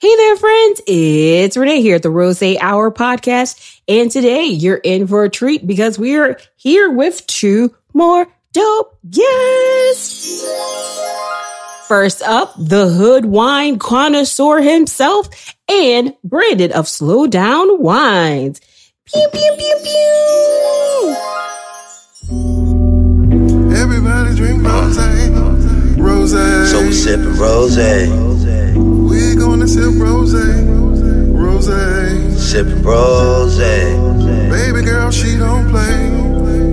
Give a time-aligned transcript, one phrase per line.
[0.00, 0.80] Hey there, friends.
[0.86, 3.80] It's Renee here at the Rose Hour podcast.
[3.88, 10.46] And today you're in for a treat because we're here with two more dope guests.
[11.88, 18.60] First up, the hood wine connoisseur himself and Brandon of SLO Down Wines.
[19.04, 21.16] Pew, pew, pew, pew.
[23.76, 24.96] Everybody drink rose,
[25.98, 26.70] rose.
[26.70, 27.76] So we sipping rose,
[29.48, 31.66] We gonna sip rose, rose.
[32.38, 33.56] sipping rose.
[33.56, 36.10] Baby girl, she don't play,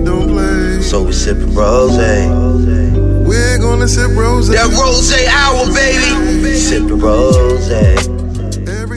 [0.04, 0.82] don't play.
[0.82, 1.96] So we sipping rose.
[1.96, 4.48] We're gonna sip rose.
[4.48, 6.54] That rose hour, baby.
[6.54, 7.66] Sipping rose.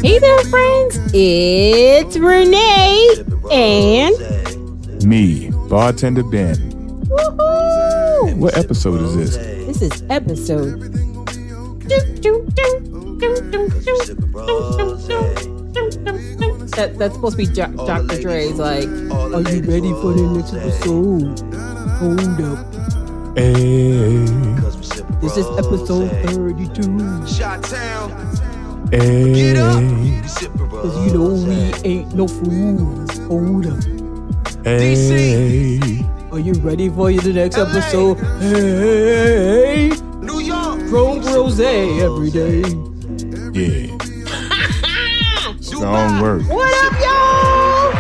[0.02, 1.00] Hey there, friends.
[1.14, 6.58] It's Renee and Me, bartender Ben.
[7.06, 8.36] woohoo!
[8.36, 9.38] What episode is this?
[9.38, 11.00] This is episode.
[16.80, 18.22] That, that's supposed to be Jo- Dr.
[18.22, 21.40] Dre's like, are you ready for the next episode?
[22.00, 23.38] Hold up.
[23.38, 24.26] Hey,
[25.20, 27.28] This is episode 32.
[27.28, 28.12] Shot town.
[28.92, 29.54] hey,
[30.72, 33.18] Cause you know we ain't no fools.
[33.28, 33.84] Hold up.
[34.64, 36.06] hey.
[36.32, 38.16] Are you ready for the next episode?
[38.40, 39.90] Hey,
[40.22, 40.80] New York.
[40.90, 42.89] Rome Rose every day.
[43.54, 43.98] Yeah.
[45.60, 46.44] Strong work.
[46.48, 47.94] What up, y'all?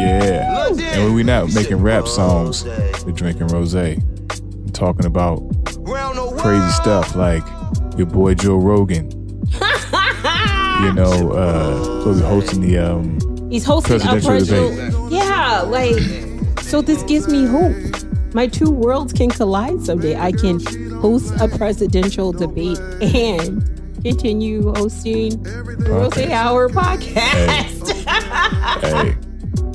[0.00, 0.68] Yeah.
[0.68, 2.64] And when we not making rap songs,
[3.04, 3.74] we're drinking rose.
[3.74, 5.42] I'm talking about
[6.38, 7.42] crazy stuff like
[7.96, 9.10] your boy Joe Rogan.
[10.78, 15.10] You know, uh, to be hosting the um, He's hosting a presidential.
[15.10, 15.98] Yeah, like
[16.60, 16.82] so.
[16.82, 17.74] This gives me hope.
[18.32, 20.14] My two worlds can collide someday.
[20.14, 20.60] I can
[21.00, 23.62] host a presidential debate and
[24.02, 26.30] continue hosting the Rose Podcast.
[26.30, 27.92] Hour podcast.
[28.82, 29.16] hey,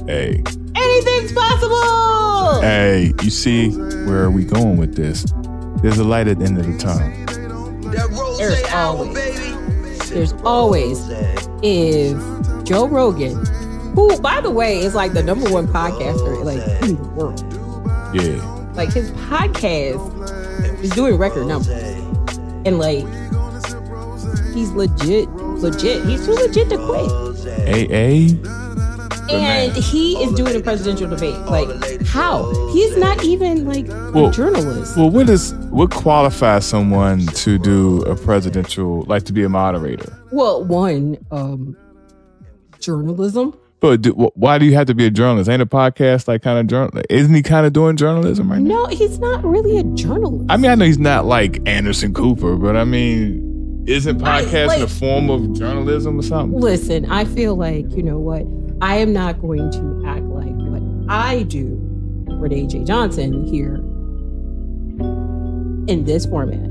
[0.08, 0.44] hey,
[0.76, 2.62] Anything's possible.
[2.62, 3.14] hey.
[3.22, 3.70] You see
[4.06, 5.26] where are we going with this?
[5.82, 7.10] There's a light at the end of the tunnel.
[8.38, 11.00] There's always- There's always
[11.64, 12.18] if
[12.66, 13.46] Joe Rogan,
[13.96, 17.42] who by the way is like the number one podcaster like in the world.
[18.16, 18.50] Yeah.
[18.76, 20.00] Like his podcast
[20.84, 21.70] is doing record numbers.
[22.66, 23.06] And like
[24.54, 26.06] he's legit, legit.
[26.06, 27.10] He's too legit to quit.
[27.68, 28.50] AA.
[29.30, 31.38] And he is doing a presidential debate.
[31.46, 32.52] Like how?
[32.74, 34.98] He's not even like Well- a journalist.
[34.98, 40.14] Well, what is what qualifies someone to do a presidential, like to be a moderator?
[40.32, 41.76] Well, one, um
[42.80, 43.54] journalism.
[43.84, 45.50] But do, why do you have to be a journalist?
[45.50, 47.02] Ain't a podcast like kind of journal?
[47.10, 48.84] Isn't he kind of doing journalism right now?
[48.84, 50.46] No, he's not really a journalist.
[50.48, 54.80] I mean, I know he's not like Anderson Cooper, but I mean, isn't podcasting like-
[54.84, 56.62] a form of journalism or something?
[56.62, 58.48] Listen, I feel like, you know what?
[58.82, 61.76] I am not going to act like what I do,
[62.40, 63.76] with AJ Johnson, here
[65.94, 66.70] in this format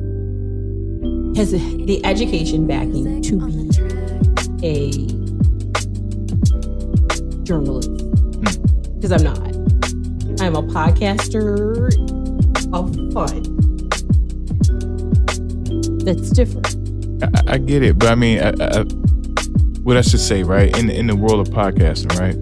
[1.37, 3.39] has the education backing to
[4.59, 5.22] be a
[7.53, 7.91] journalist.
[8.95, 9.39] Because I'm not.
[10.41, 11.93] I'm a podcaster
[12.73, 13.43] of fun.
[15.99, 16.77] That's different.
[17.23, 18.83] I, I get it, but I mean, I, I,
[19.83, 20.75] what I should say, right?
[20.79, 22.37] In in the world of podcasting, right?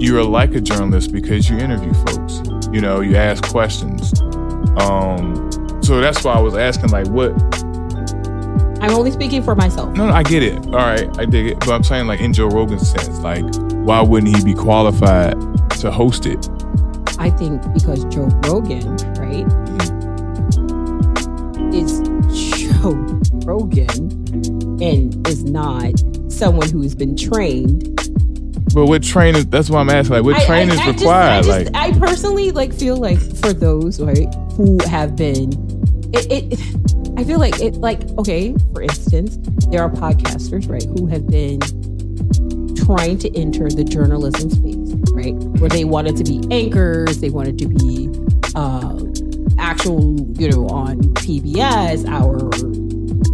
[0.00, 2.42] You're like a journalist because you interview folks.
[2.72, 4.20] You know, you ask questions.
[4.80, 5.50] Um,
[5.82, 7.32] so that's why I was asking, like, what?
[8.80, 9.94] I'm only speaking for myself.
[9.96, 10.56] No, no, I get it.
[10.66, 11.60] All right, I dig it.
[11.60, 13.44] But I'm saying, like, in Joe Rogan's sense, like,
[13.86, 15.34] why wouldn't he be qualified
[15.80, 16.48] to host it?
[17.18, 19.46] I think because Joe Rogan, right,
[21.74, 22.00] is
[22.72, 22.92] Joe
[23.44, 24.10] Rogan
[24.82, 25.92] and is not
[26.28, 27.84] someone who has been trained.
[28.72, 29.50] But what training?
[29.50, 30.14] That's why I'm asking.
[30.16, 31.30] Like, what I- training is I just- required?
[31.30, 35.50] I, just, like, I personally like feel like for those right who have been,
[36.14, 36.79] it, it.
[37.16, 37.76] I feel like it.
[37.76, 41.60] Like okay, for instance, there are podcasters right who have been
[42.76, 47.58] trying to enter the journalism space, right, where they wanted to be anchors, they wanted
[47.58, 48.08] to be
[48.54, 48.98] uh,
[49.58, 52.50] actual, you know, on PBS, our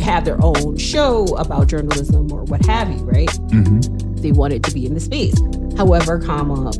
[0.02, 3.28] have their own show about journalism or what have you, right?
[3.50, 4.20] mhm.
[4.20, 5.34] they wanted to be in the space.
[5.76, 6.70] However, comma,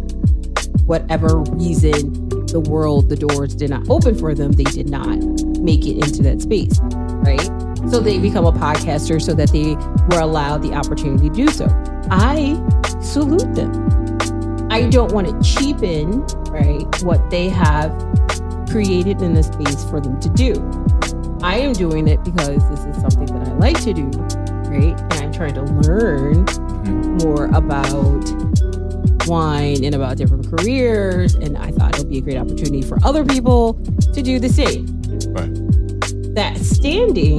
[0.85, 5.19] whatever reason the world, the doors did not open for them, they did not
[5.67, 6.79] make it into that space,
[7.27, 7.45] right?
[7.91, 9.75] So they become a podcaster so that they
[10.15, 11.67] were allowed the opportunity to do so.
[12.11, 12.55] I
[13.03, 13.73] salute them.
[14.71, 17.91] I don't want to cheapen, right, what they have
[18.71, 20.53] created in the space for them to do.
[21.43, 24.07] I am doing it because this is something that I like to do,
[24.71, 24.99] right?
[24.99, 27.17] And I'm trying to learn mm-hmm.
[27.27, 28.25] more about
[29.29, 31.35] wine and about different careers.
[31.35, 33.75] And I thought it would be a great opportunity for other people
[34.13, 34.96] to do the same.
[36.37, 37.39] That standing,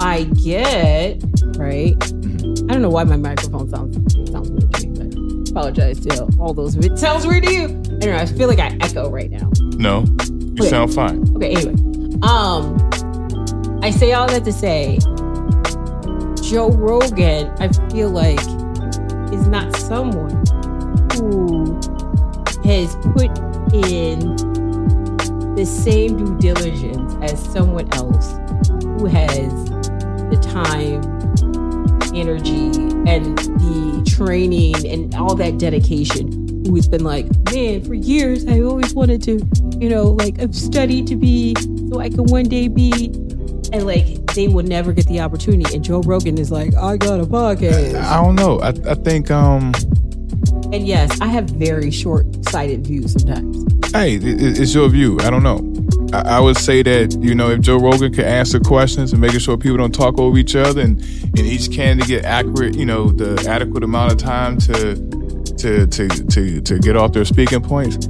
[0.00, 1.22] I get,
[1.56, 1.94] right?
[2.02, 3.96] I don't know why my microphone sounds
[4.30, 7.64] sounds weird to me, but apologize to all those if it sounds weird to you.
[7.64, 8.16] I don't know.
[8.16, 9.48] I feel like I echo right now.
[9.78, 10.68] No, you Okay.
[10.68, 11.22] sound fine.
[11.36, 11.74] Okay, anyway.
[12.22, 12.76] Um
[13.82, 14.98] I say all that to say
[16.42, 18.40] Joe Rogan, I feel like
[19.32, 20.42] is not someone
[21.14, 21.74] who
[22.64, 23.30] has put
[23.72, 24.36] in
[25.56, 28.32] the same due diligence as someone else
[28.82, 29.50] who has
[30.30, 31.02] the time,
[32.14, 32.66] energy,
[33.06, 36.64] and the training and all that dedication.
[36.66, 39.40] Who has been like, man, for years I always wanted to,
[39.78, 41.54] you know, like I've studied to be
[41.90, 42.90] so I can one day be,
[43.72, 45.74] and like they will never get the opportunity.
[45.74, 47.94] And Joe Rogan is like, I got a podcast.
[48.02, 48.58] I don't know.
[48.60, 49.72] I, I think um
[50.72, 51.92] And yes, I have very
[52.46, 53.92] short-sighted views sometimes.
[53.92, 55.18] hey, it, it- it's your view.
[55.20, 55.60] I don't know.
[56.12, 59.56] I, would say that you know if Joe Rogan could answer questions and making sure
[59.56, 63.44] people don't talk over each other and and each candidate get accurate, you know, the
[63.48, 64.94] adequate amount of time to
[65.58, 68.08] to to to to get off their speaking points.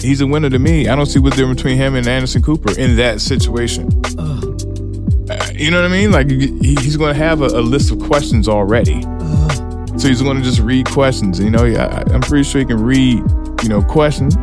[0.00, 0.86] He's a winner to me.
[0.88, 3.88] I don't see what's difference between him and Anderson Cooper in that situation.
[4.16, 4.40] Uh,
[5.54, 6.12] you know what I mean?
[6.12, 9.02] Like he's going to have a, a list of questions already.
[9.98, 11.40] So he's going to just read questions.
[11.40, 13.18] You know, I, I'm pretty sure he can read,
[13.62, 14.36] you know, questions.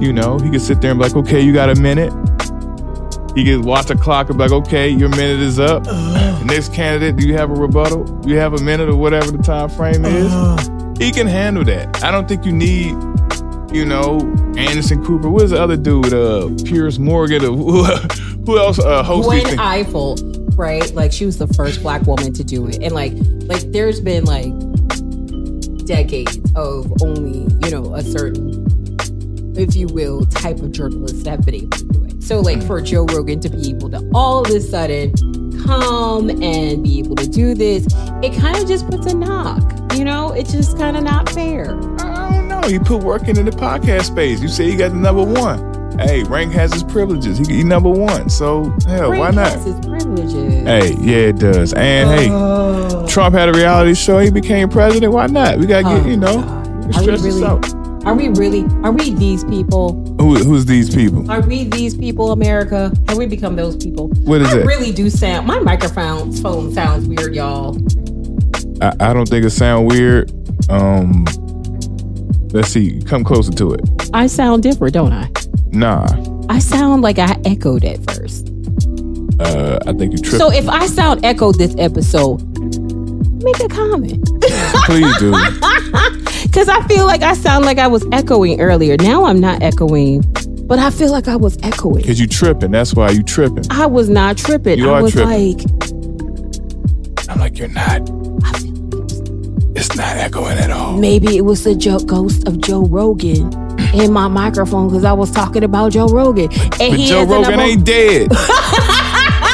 [0.00, 2.12] You know, he could sit there and be like, okay, you got a minute.
[3.34, 5.84] He could watch the clock and be like, okay, your minute is up.
[6.44, 8.04] Next candidate, do you have a rebuttal?
[8.04, 10.32] Do you have a minute or whatever the time frame is?
[10.98, 12.02] He can handle that.
[12.02, 12.90] I don't think you need,
[13.74, 14.18] you know,
[14.56, 15.30] Anderson Cooper.
[15.30, 16.12] What's the other dude?
[16.12, 17.44] Uh, Piers Morgan.
[17.44, 17.84] Or who,
[18.46, 19.58] who else uh, hosts Gwen?
[19.58, 20.92] Ifill, right?
[20.94, 23.12] Like she was the first black woman to do it, and like
[23.46, 24.52] like there's been like
[25.86, 28.66] decades of only you know a certain,
[29.56, 32.22] if you will, type of journalist have been able to do it.
[32.22, 35.12] So like for Joe Rogan to be able to all of a sudden
[35.64, 37.86] come and be able to do this,
[38.22, 39.62] it kind of just puts a knock.
[39.94, 41.76] You know, it's just kind of not fair.
[42.00, 42.62] I don't know.
[42.62, 44.40] He put work into the podcast space.
[44.40, 45.79] You say he got the number one.
[45.98, 47.38] Hey, Rank has his privileges.
[47.38, 48.28] He, he number one.
[48.30, 49.52] So hell, why Frank not?
[49.52, 50.54] has his privileges.
[50.64, 51.72] Hey, yeah, it does.
[51.74, 54.18] And hey, Trump had a reality show.
[54.18, 55.12] He became president.
[55.12, 55.58] Why not?
[55.58, 56.38] We gotta get Oh, you know.
[56.94, 57.44] Are we really?
[57.44, 57.74] out.
[58.06, 58.64] Are we really?
[58.82, 59.92] Are we these people?
[60.18, 61.30] Who, who's these people?
[61.30, 62.90] Are we these people, America?
[63.08, 64.08] Have we become those people?
[64.24, 64.66] What is I it?
[64.66, 65.46] really do sound.
[65.46, 67.76] My microphone phone sounds weird, y'all.
[68.80, 70.32] I, I don't think it sound weird.
[70.70, 71.26] Um,
[72.52, 73.02] let's see.
[73.02, 73.80] Come closer to it.
[74.14, 75.28] I sound different, don't I?
[75.72, 76.06] Nah.
[76.48, 78.48] I sound like I echoed at first.
[79.38, 80.36] Uh, I think you tripped.
[80.38, 82.42] So if I sound echoed this episode,
[83.42, 84.28] make a comment.
[84.86, 85.34] Please do.
[86.42, 88.96] Because I feel like I sound like I was echoing earlier.
[88.96, 90.22] Now I'm not echoing,
[90.66, 92.04] but I feel like I was echoing.
[92.04, 92.72] Cause you tripping.
[92.72, 93.64] That's why you tripping.
[93.70, 94.78] I was not tripping.
[94.78, 95.58] You I are was tripping.
[95.58, 98.00] like, I'm like, you're not.
[98.42, 100.96] I feel It's not echoing at all.
[100.96, 103.52] maybe it was the jo- ghost of Joe Rogan
[103.94, 106.50] in my microphone because I was talking about Joe Rogan.
[106.52, 108.30] And But he Joe Rogan number- ain't dead.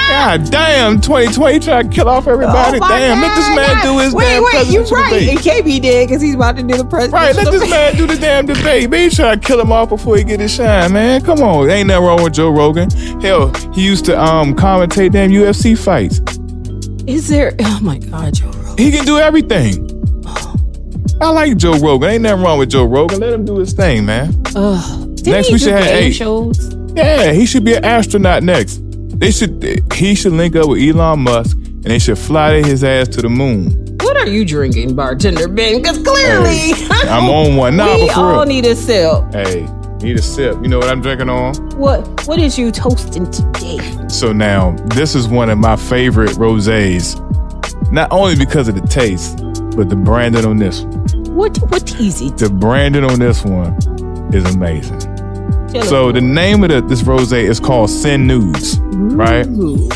[0.08, 2.78] God damn, 2020 trying to kill off everybody.
[2.80, 3.82] Oh damn, let this man God.
[3.82, 5.10] do his wait, damn Wait, you presidential right.
[5.10, 5.28] debate.
[5.38, 7.12] It can't be dead because he's about to do the president.
[7.14, 8.88] Right, let this man do the damn debate.
[8.88, 11.22] Man, trying to kill him off before he get his shine, man.
[11.22, 11.68] Come on.
[11.68, 12.88] Ain't nothing wrong with Joe Rogan.
[13.20, 16.20] Hell, he used to um commentate damn UFC fights.
[17.08, 17.54] Is there?
[17.60, 18.78] Oh my God, Joe Rogan.
[18.78, 19.88] He can do everything.
[21.20, 22.10] I like Joe Rogan.
[22.10, 23.20] Ain't nothing wrong with Joe Rogan.
[23.20, 24.34] Let him do his thing, man.
[24.54, 25.16] Ugh.
[25.16, 26.12] Didn't Next we should have eight.
[26.12, 26.74] shows?
[26.94, 28.80] Yeah, he should be an astronaut next.
[29.18, 33.08] They should he should link up with Elon Musk and they should fly his ass
[33.08, 33.96] to the moon.
[34.02, 35.80] What are you drinking, bartender Ben?
[35.80, 37.76] Because clearly, Hey, I'm on one.
[37.76, 38.44] Nah, we but for all real.
[38.44, 39.24] need a sip.
[39.32, 39.66] Hey,
[40.00, 40.54] need a sip.
[40.62, 41.54] You know what I'm drinking on?
[41.78, 43.78] What What is you toasting today?
[44.08, 47.20] So now, this is one of my favorite rosés.
[47.90, 49.38] Not only because of the taste,
[49.76, 51.34] but the branding on this one.
[51.36, 52.36] What What is it?
[52.38, 53.74] The branding on this one
[54.34, 54.98] is amazing.
[55.68, 59.46] Tell So the name of the, this rosé is called Send Nudes, right?
[59.46, 59.88] Ooh.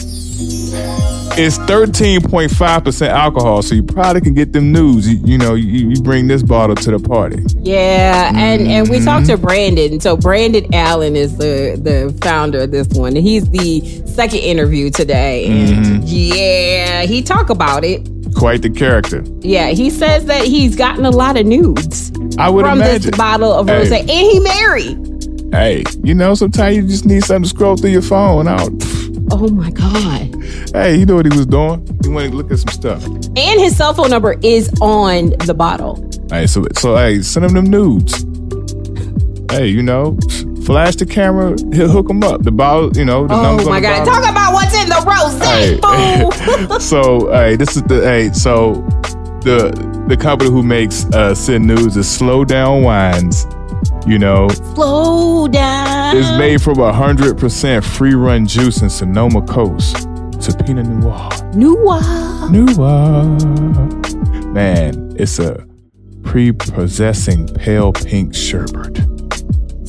[1.43, 5.09] It's 13.5% alcohol, so you probably can get them nudes.
[5.09, 7.43] You, you know, you, you bring this bottle to the party.
[7.61, 9.37] Yeah, and and we talked Mm-hmm.
[9.37, 10.01] to Brandon.
[10.01, 13.15] So Brandon Allen is the the founder of this one.
[13.17, 16.03] He's the second interview today, and Mm-hmm.
[16.05, 18.07] yeah, he talk about it.
[18.37, 19.25] Quite the character.
[19.41, 23.11] Yeah, he says that he's gotten a lot of nudes I would from imagine.
[23.11, 23.85] this bottle of Hey.
[23.85, 25.07] rosé, and he married.
[25.53, 28.71] Hey, you know, sometimes you just need something to scroll through your phone out.
[29.33, 30.35] Oh my god!
[30.73, 31.87] Hey, you know what he was doing?
[32.03, 33.05] He wanted to look at some stuff.
[33.05, 36.09] And his cell phone number is on the bottle.
[36.31, 38.25] Hey, so so hey, send him them nudes.
[39.51, 40.17] Hey, you know,
[40.65, 42.43] flash the camera, he'll hook him up.
[42.45, 44.05] The bottle, you know, the Oh numbers on my the god!
[44.07, 44.23] bottle.
[44.23, 44.53] Talk about
[45.05, 46.81] what's in the rose, boo.
[46.81, 48.75] so hey, this is the hey, so
[49.43, 49.71] the
[50.09, 53.47] the company who makes uh Send Nudes is SLO Down Wines.
[54.07, 56.17] You know, Slow down.
[56.17, 60.07] it's made from a hundred percent free run juice in Sonoma Coast.
[60.49, 61.29] A Pinot Noir.
[61.55, 62.01] Noir.
[62.51, 63.23] Noir.
[64.53, 65.65] Man, it's a
[66.25, 69.10] prepossessing pale pink sherbet.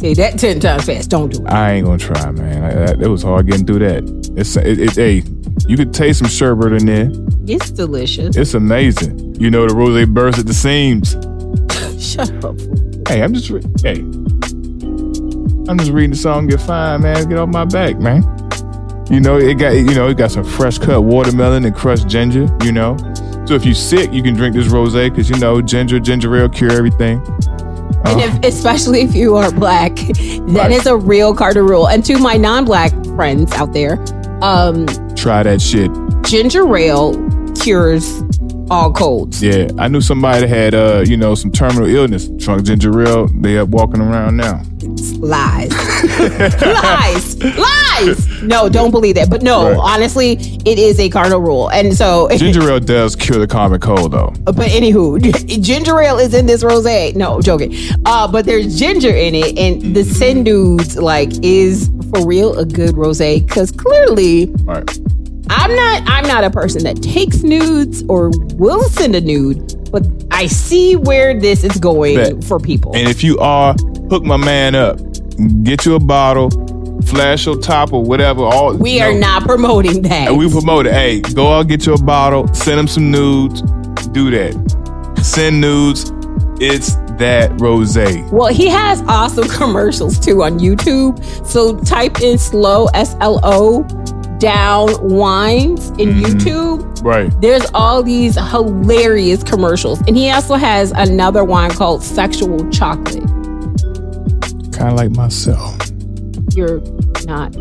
[0.01, 1.11] Say that ten times fast.
[1.11, 1.47] Don't do it.
[1.47, 2.63] I ain't gonna try, man.
[2.63, 4.33] I, that, it was hard getting through that.
[4.35, 5.23] It's it, it, hey,
[5.67, 7.11] you could taste some sherbet in there.
[7.45, 8.35] It's delicious.
[8.35, 9.35] It's amazing.
[9.39, 11.11] You know the rose bursts at the seams.
[12.03, 12.57] Shut up.
[13.07, 13.99] Hey, I'm just re- hey,
[15.69, 16.47] I'm just reading the song.
[16.47, 17.29] Get fine, man.
[17.29, 18.23] Get off my back, man.
[19.11, 22.47] You know it got you know it got some fresh cut watermelon and crushed ginger.
[22.63, 22.97] You know,
[23.45, 26.49] so if you sick, you can drink this rose because you know ginger, ginger ale
[26.49, 27.21] cure everything.
[28.05, 30.71] And Uh, if, especially if you are black, that Right.
[30.71, 31.87] is a real Carter rule.
[31.87, 34.03] And to my non-black friends out there,
[34.41, 35.91] um, try that shit.
[36.23, 37.13] ginger ale
[37.61, 38.23] cures
[38.71, 39.43] all colds.
[39.43, 43.27] Yeah, I knew somebody that had uh you know some terminal illness, drunk ginger ale.
[43.27, 44.61] They up walking around now.
[45.19, 45.71] Lies,
[46.61, 48.41] lies, lies.
[48.43, 49.29] No, don't believe that.
[49.29, 49.77] But no, Right.
[49.79, 50.33] honestly,
[50.65, 51.69] it is a cardinal rule.
[51.69, 54.33] And so, Ginger ale does cure the common cold though.
[54.45, 55.19] but anywho,
[55.63, 57.15] ginger ale is in this rosé.
[57.15, 57.75] No, joking.
[58.05, 62.65] Uh, but there's ginger in it, and the Send Nudes like is for real a
[62.65, 64.99] good rosé because clearly right.
[65.49, 69.59] I'm not I'm not a person that takes nudes or will send a nude,
[69.91, 72.43] but I see where this is going Bet.
[72.43, 72.95] for people.
[72.95, 73.73] And if you are,
[74.09, 74.99] hook my man up.
[75.63, 76.49] Get you a bottle,
[77.01, 78.43] flash your top or whatever.
[78.43, 79.09] All we no.
[79.09, 80.29] are not promoting that.
[80.29, 80.93] And we promote it.
[80.93, 83.61] Hey, go out get you a bottle, send him some nudes.
[84.11, 85.17] Do that.
[85.23, 86.11] Send nudes.
[86.59, 87.95] It's that rose.
[88.31, 91.23] well, he has awesome commercials too on YouTube.
[91.45, 93.83] So type in slow S L O
[94.41, 96.23] down wines in Mm-hmm.
[96.25, 97.03] YouTube.
[97.03, 97.31] Right.
[97.41, 100.01] There's all these hilarious commercials.
[100.07, 103.23] And he also has another wine called Sexual Chocolate.
[104.73, 105.77] Kind of like myself.
[106.53, 106.81] You're
[107.25, 107.53] not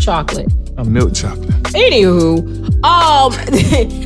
[0.00, 0.52] chocolate.
[0.76, 1.48] I'm milk chocolate.
[1.72, 2.38] Anywho,
[2.84, 3.32] um,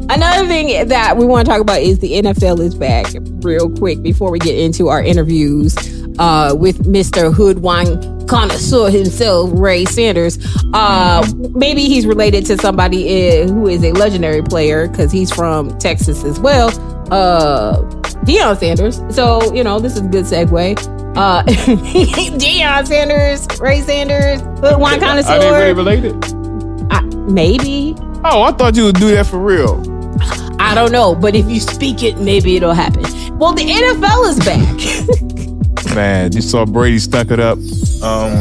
[0.10, 3.06] another thing that we want to talk about is the NFL is back.
[3.44, 5.74] Real quick before we get into our interviews
[6.22, 7.34] uh, with Mr.
[7.34, 10.38] Hood Wine connoisseur himself, Ray Sanders.
[10.72, 15.76] Uh, maybe he's related to somebody uh, who is a legendary player because he's from
[15.78, 16.68] Texas as well.
[17.12, 17.82] Uh,
[18.24, 19.02] Deion Sanders.
[19.14, 20.78] So you know this is a good segue.
[21.16, 21.42] Uh,
[22.38, 25.32] Deion Sanders, Ray Sanders, Hood Wine connoisseur.
[25.32, 26.24] Are they really related?
[26.92, 27.96] I, maybe.
[28.24, 29.82] Oh, I thought you would do that for real.
[30.60, 33.02] I don't know, but if you speak it, maybe it'll happen.
[33.38, 35.48] Well, the NFL is back.
[35.94, 37.58] Man, you saw Brady stuck it up.
[38.02, 38.32] Um,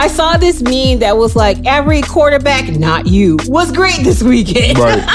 [0.00, 4.78] I saw this meme that was like, every quarterback, not you, was great this weekend.
[4.78, 5.04] right.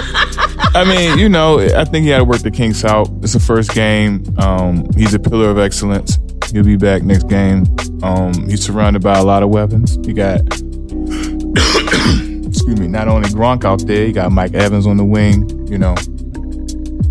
[0.76, 3.10] I mean, you know, I think he had to work the kinks out.
[3.22, 4.24] It's the first game.
[4.38, 6.20] Um, he's a pillar of excellence.
[6.52, 7.66] He'll be back next game.
[8.04, 9.96] Um, he's surrounded by a lot of weapons.
[10.06, 10.42] He got,
[12.46, 15.50] excuse me, not only Gronk out there, you got Mike Evans on the wing.
[15.68, 15.96] You know,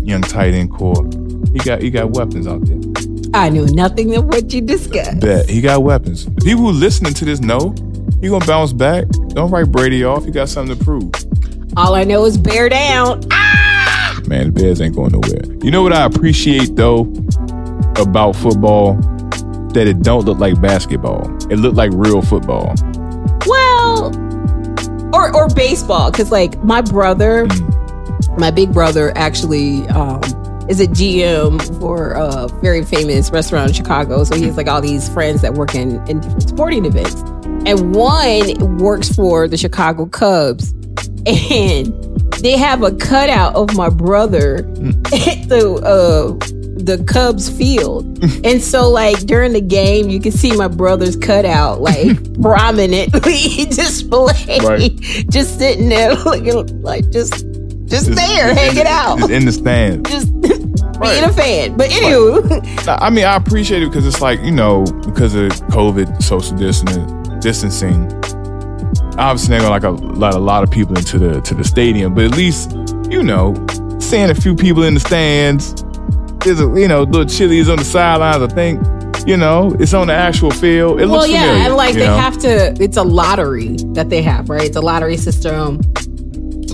[0.01, 1.05] young tight end core.
[1.53, 2.86] He got he got weapons out there.
[3.33, 5.19] I knew nothing of what you discussed.
[5.19, 6.25] Bet he got weapons.
[6.25, 7.75] The people who listening to this know
[8.21, 9.07] he gonna bounce back.
[9.29, 10.25] Don't write Brady off.
[10.25, 11.11] He got something to prove.
[11.75, 13.21] All I know is bear down.
[14.27, 15.45] Man, the Bears ain't going nowhere.
[15.63, 17.01] You know what I appreciate though
[17.97, 18.95] about football?
[19.73, 21.31] That it don't look like basketball.
[21.51, 22.73] It looked like real football.
[23.45, 24.07] Well,
[25.13, 27.45] or or baseball, because like my brother,
[28.37, 30.21] my big brother actually um,
[30.69, 34.23] is a GM for a very famous restaurant in Chicago.
[34.23, 37.15] So he has like all these friends that work in in different sporting events,
[37.65, 40.71] and one works for the Chicago Cubs,
[41.25, 41.93] and
[42.41, 44.57] they have a cutout of my brother
[45.13, 46.47] at the uh
[46.77, 48.05] the Cubs field.
[48.45, 54.63] and so like during the game you can see my brother's cutout like prominently displayed.
[54.63, 54.95] Right.
[55.29, 57.45] Just sitting there looking like just
[57.87, 59.17] just there, Just hanging out.
[59.19, 60.05] just in the stand.
[60.07, 60.27] Just
[60.99, 61.19] Right.
[61.19, 61.77] being a fan.
[61.77, 65.51] But anywho, Nah, I mean, I appreciate it because it's like you know, because of
[65.69, 68.11] COVID, social distancing, distancing.
[69.17, 72.13] Obviously, they're gonna like a lot, a lot of people into the to the stadium,
[72.13, 72.71] but at least
[73.09, 73.53] you know,
[73.99, 75.83] seeing a few people in the stands.
[76.43, 78.41] There's a you know little chilies on the sidelines.
[78.41, 78.81] I think
[79.27, 81.01] you know, it's on the actual field.
[81.01, 82.17] It well, looks yeah, familiar, and like they know?
[82.17, 82.81] have to.
[82.81, 84.65] It's a lottery that they have, right?
[84.67, 85.81] It's a lottery system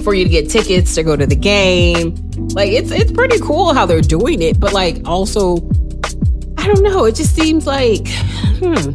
[0.04, 2.16] for you to get tickets to go to the game.
[2.54, 5.58] Like it's it's pretty cool how they're doing it, but like also,
[6.58, 7.06] I don't know.
[7.06, 8.08] It just seems like,
[8.60, 8.92] hmm,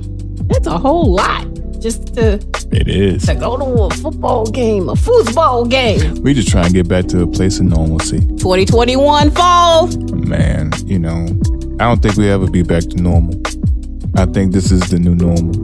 [0.48, 1.46] that's a whole lot
[1.80, 2.34] just to
[2.72, 3.24] It is.
[3.26, 6.22] to go to a football game, a football game.
[6.22, 8.18] We just try and get back to a place of normalcy.
[8.20, 9.86] 2021 fall.
[10.12, 11.26] Man, you know,
[11.80, 13.40] I don't think we ever be back to normal.
[14.16, 15.54] I think this is the new normal.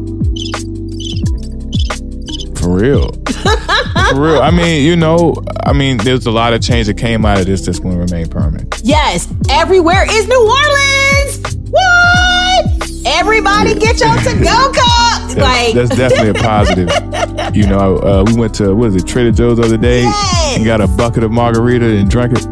[2.57, 3.11] For real.
[4.15, 4.41] For real.
[4.43, 5.35] I mean, you know,
[5.65, 8.01] I mean, there's a lot of change that came out of this that's going to
[8.01, 8.81] remain permanent.
[8.85, 11.57] Yes, everywhere is New Orleans.
[11.71, 12.91] What?
[13.07, 14.75] Everybody get your to go cup.
[14.75, 16.91] That's, Like that's definitely a positive.
[17.55, 20.57] You know, uh, we went to, what is it, Trader Joe's the other day Yes.
[20.57, 22.45] and got a bucket of margarita and drank it.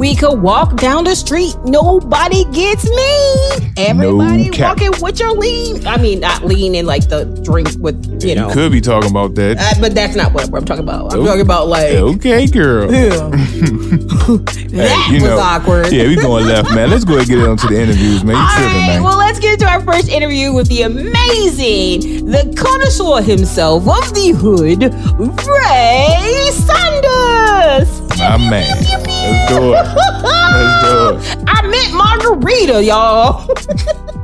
[0.00, 3.72] We could walk down the street, nobody gets me.
[3.76, 4.78] Everybody cap.
[4.78, 5.86] walking with your lean.
[5.86, 8.48] I mean, not lean in like the drink with you know.
[8.48, 9.58] You could be talking about that.
[9.58, 11.12] Uh, but that's not what I'm talking about.
[11.12, 11.26] I'm Oh.
[11.26, 12.88] talking about like okay, girl.
[12.90, 13.10] that
[15.10, 15.92] you was know, awkward.
[15.92, 16.88] Yeah, we going left, man.
[16.88, 18.36] Let's go and get into the interviews, man.
[18.36, 19.02] You All tripping, right, man.
[19.02, 24.30] well, let's get into our first interview with the amazing, the connoisseur himself of the
[24.30, 24.82] hood,
[25.46, 28.00] Ray Sanders.
[28.18, 28.99] My man.
[29.22, 29.84] Let's do it.
[29.84, 31.44] Let's do it.
[31.48, 33.46] I meant margarita, y'all.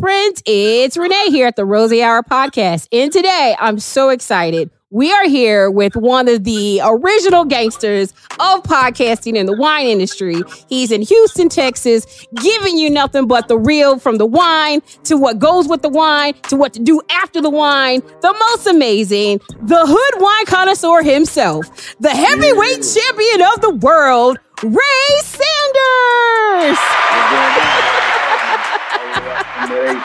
[0.00, 2.88] Friends, it's Renee here at the Rose Hour Podcast.
[2.92, 4.70] And today I'm so excited.
[4.94, 10.40] We are here with one of the original gangsters of podcasting in the wine industry.
[10.68, 15.40] He's in Houston, Texas, giving you nothing but the real from the wine to what
[15.40, 18.02] goes with the wine to what to do after the wine.
[18.22, 25.18] The most amazing, the hood wine connoisseur himself, the heavyweight champion of the world, Ray
[25.22, 26.78] Sanders.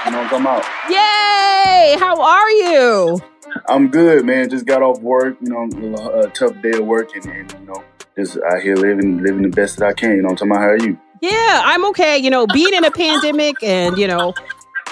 [0.03, 0.65] You know, come out.
[0.89, 1.95] Yay!
[1.99, 3.21] How are you?
[3.67, 4.49] I'm good, man.
[4.49, 5.37] Just got off work.
[5.41, 7.83] You know, a tough day of work, and, and you know,
[8.17, 10.11] just out here living, living the best that I can.
[10.15, 10.97] You know, I'm talking about how are you?
[11.21, 12.17] Yeah, I'm okay.
[12.17, 14.33] You know, being in a pandemic and you know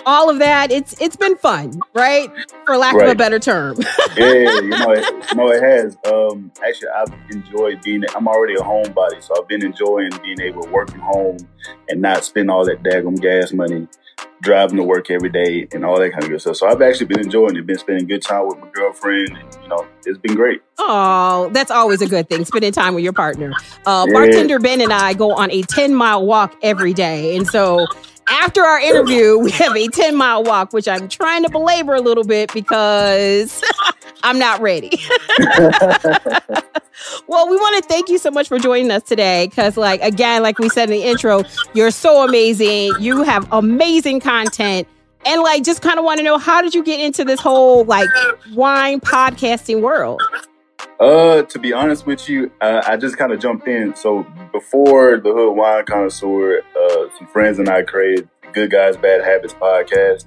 [0.08, 2.32] all of that, it's it's been fun, right?
[2.65, 3.78] For lack of a better term.
[4.15, 5.96] Yeah, you know, it, you know, it has.
[6.12, 8.04] Um, actually, I've enjoyed being.
[8.15, 11.38] I'm already a homebody, so I've been enjoying being able to work from home
[11.88, 13.88] and not spend all that daggum gas money
[14.41, 16.56] driving to work every day and all that kind of good stuff.
[16.58, 17.65] So I've actually been enjoying it.
[17.65, 20.62] Been spending good time with my girlfriend, and you know, it's been great.
[20.77, 22.45] Oh, that's always a good thing.
[22.45, 23.51] Spending time with your partner.
[23.86, 24.13] Uh, Yeah.
[24.13, 27.36] Bartender Ben and I go on a 10 mile walk every day.
[27.36, 27.86] And so
[28.30, 32.02] after our interview, we have a 10 mile walk, which I'm trying to belabor a
[32.02, 33.62] little bit because
[34.24, 35.00] I'm not ready.
[37.28, 40.44] well, we want to thank you so much for joining us today because, like, again,
[40.44, 42.94] like we said in the intro, you're so amazing.
[43.00, 44.88] You have amazing content.
[45.26, 47.84] And like, just kind of want to know how did you get into this whole
[47.86, 48.10] like
[48.54, 50.22] wine podcasting world?
[50.99, 53.95] Uh, to be honest with you, I just kind of jumped in.
[53.95, 59.23] So before the Hood Wine Connoisseur, uh, some friends and I created Good Guys Bad
[59.23, 60.25] Habits podcast,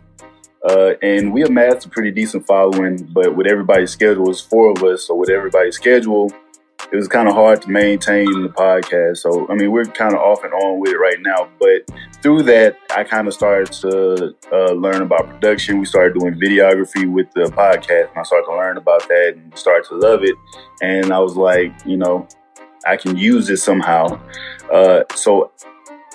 [0.69, 3.09] uh, and we amassed a pretty decent following.
[3.13, 6.33] But with everybody's schedule, it was four of us, so with everybody's schedule,
[6.93, 9.19] it was kind of hard to maintain the podcast.
[9.19, 11.49] So I mean, we're kind of off and on with it right now.
[11.59, 11.91] But
[12.23, 15.79] through that, I kind of started to uh, learn about production.
[15.79, 19.57] We started doing videography with the podcast, and I started to learn about that and
[19.57, 20.35] started to love it.
[20.83, 22.27] And I was like, you know,
[22.87, 24.21] I can use this somehow.
[24.73, 25.53] Uh, so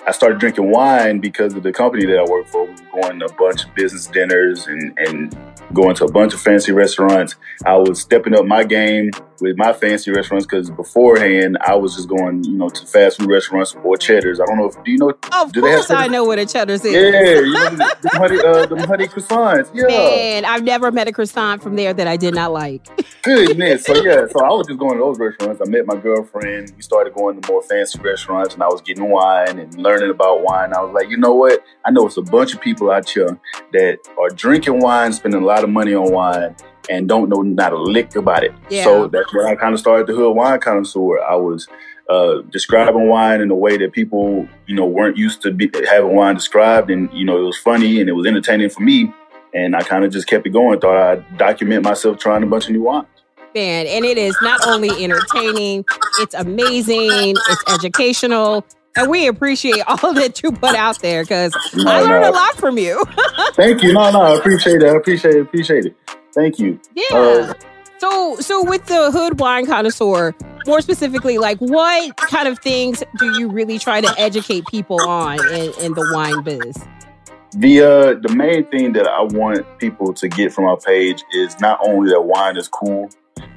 [0.06, 2.64] I started drinking wine because of the company that I work for.
[2.64, 5.36] We were going to a bunch of business dinners and, and
[5.76, 7.36] going to a bunch of fancy restaurants.
[7.64, 9.10] I was stepping up my game
[9.40, 13.30] with my fancy restaurants because beforehand I was just going, you know, to fast food
[13.30, 14.40] restaurants or Cheddar's.
[14.40, 15.12] I don't know if do you know?
[15.32, 16.92] Of do they have course, I know what a cheddar's is.
[16.92, 19.70] Yeah, you know, the, the honey, uh, the honey croissants.
[19.74, 19.86] Yeah.
[19.86, 22.86] Man, I've never met a croissant from there that I did not like.
[23.22, 23.84] Goodness.
[23.84, 25.60] So yeah, so I was just going to those restaurants.
[25.60, 26.72] I met my girlfriend.
[26.76, 30.42] We started going to more fancy restaurants, and I was getting wine and learning about
[30.42, 30.72] wine.
[30.72, 31.62] I was like, you know what?
[31.84, 33.38] I know it's a bunch of people out here
[33.72, 36.56] that are drinking wine, spending a lot of money on wine,
[36.88, 38.52] and don't know not a lick about it.
[38.70, 38.84] Yeah.
[38.84, 41.20] So that's when I kind of started the Hood Wine Connoisseur.
[41.20, 41.68] I was
[42.08, 46.14] uh, describing wine in a way that people, you know, weren't used to be, having
[46.14, 49.12] wine described, and you know, it was funny and it was entertaining for me.
[49.54, 50.80] And I kind of just kept it going.
[50.80, 53.06] Thought I'd document myself trying a bunch of new wines.
[53.54, 55.84] Man, and it is not only entertaining,
[56.18, 58.66] it's amazing, it's educational.
[58.96, 62.30] And we appreciate all that you put out there because No, I learned no.
[62.30, 63.04] a lot from you.
[63.52, 63.92] Thank you.
[63.92, 64.88] No, no, I appreciate it.
[64.88, 65.42] I appreciate it.
[65.42, 65.96] Appreciate it.
[66.34, 66.80] Thank you.
[66.94, 67.16] yeah.
[67.16, 67.54] Uh,
[67.98, 70.34] so so with the hood wine connoisseur,
[70.66, 75.38] more specifically, like what kind of things do you really try to educate people on
[75.48, 76.76] in, in the wine biz?
[77.52, 81.58] The uh, the main thing that I want people to get from our page is
[81.60, 83.08] not only that wine is cool,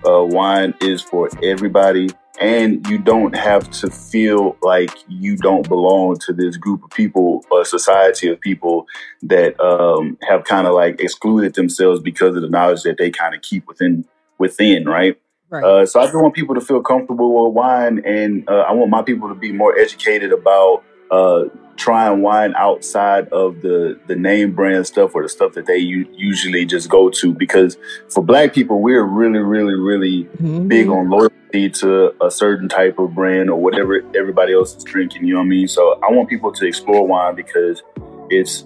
[0.05, 6.17] uh, wine is for everybody, and you don't have to feel like you don't belong
[6.19, 8.87] to this group of people or society of people
[9.21, 13.35] that um, have kind of like excluded themselves because of the knowledge that they kind
[13.35, 14.05] of keep within
[14.37, 15.19] within, right?
[15.49, 15.63] Right.
[15.63, 18.91] Uh, so I just want people to feel comfortable with wine, and uh, I want
[18.91, 21.45] my people to be more educated about uh,
[21.75, 26.07] trying wine outside of the the name brand stuff or the stuff that they u-
[26.13, 27.33] usually just go to.
[27.33, 27.77] Because
[28.09, 30.67] for Black people, we're really, really, really Mhm.
[30.67, 35.25] big on loyalty to a certain type of brand or whatever everybody else is drinking.
[35.25, 35.67] You know what I mean?
[35.67, 37.81] So I want people to explore wine because
[38.29, 38.65] it's.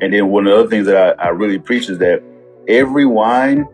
[0.00, 2.22] And then one of the other things that I, I really preach is that
[2.68, 3.66] every wine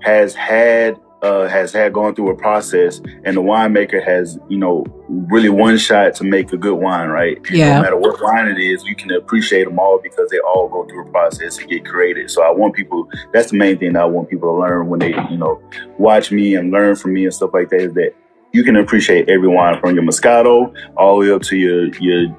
[0.00, 4.84] has had uh, has had gone through a process, and the winemaker has you know
[5.08, 7.38] really one shot to make a good wine, right?
[7.50, 7.76] Yeah.
[7.76, 10.84] No matter what wine it is, you can appreciate them all because they all go
[10.86, 12.30] through a process and get created.
[12.30, 13.08] So I want people.
[13.32, 15.62] That's the main thing that I want people to learn when they you know
[15.98, 17.80] watch me and learn from me and stuff like that.
[17.80, 18.14] Is that
[18.52, 22.36] you can appreciate every wine from your Moscato all the way up to your your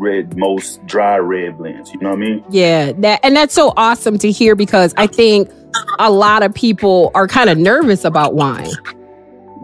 [0.00, 1.92] red most dry red blends.
[1.92, 2.44] You know what I mean?
[2.50, 5.50] Yeah, that and that's so awesome to hear because I think
[5.98, 8.70] a lot of people are kind of nervous about wine.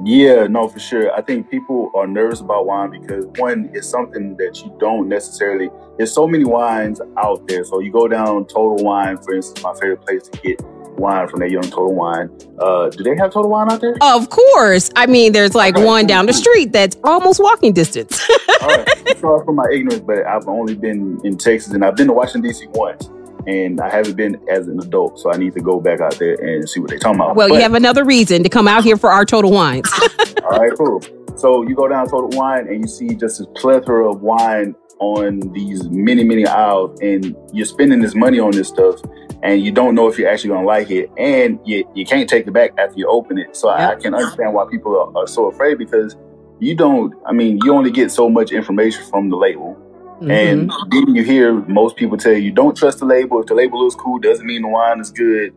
[0.05, 1.13] Yeah, no, for sure.
[1.15, 5.71] I think people are nervous about wine because one, it's something that you don't necessarily.
[5.97, 7.65] There's so many wines out there.
[7.65, 10.61] So you go down Total Wine, for instance, my favorite place to get
[10.99, 12.31] wine from that young Total Wine.
[12.59, 13.97] Uh, do they have Total Wine out there?
[14.03, 18.21] Of course, I mean, there's like one down the street that's almost walking distance.
[18.63, 19.19] All right.
[19.19, 22.43] Sorry for my ignorance, but I've only been in Texas and I've been to Washington
[22.43, 22.67] D.C.
[22.71, 23.09] once,
[23.47, 25.19] and I haven't been as an adult.
[25.19, 27.37] So I need to go back out there and see what they're talking about.
[27.37, 29.91] well, you have another reason to come out here for our total wines.
[30.45, 31.03] All right, cool.
[31.37, 35.41] So you go down Total Wine and you see just this plethora of wine on
[35.53, 38.99] these many, many aisles, and you're spending this money on this stuff,
[39.43, 42.47] and you don't know if you're actually gonna like it, and you, you can't take
[42.47, 43.55] it back after you open it.
[43.55, 44.01] So I Yep.
[44.01, 46.17] can understand why people are, are so afraid because
[46.61, 47.13] you don't.
[47.27, 49.77] I mean, you only get so much information from the label.
[50.21, 50.91] And Mhm.
[50.91, 53.41] then you hear most people tell you, don't trust the label.
[53.41, 55.53] If the label looks cool, doesn't mean the wine is good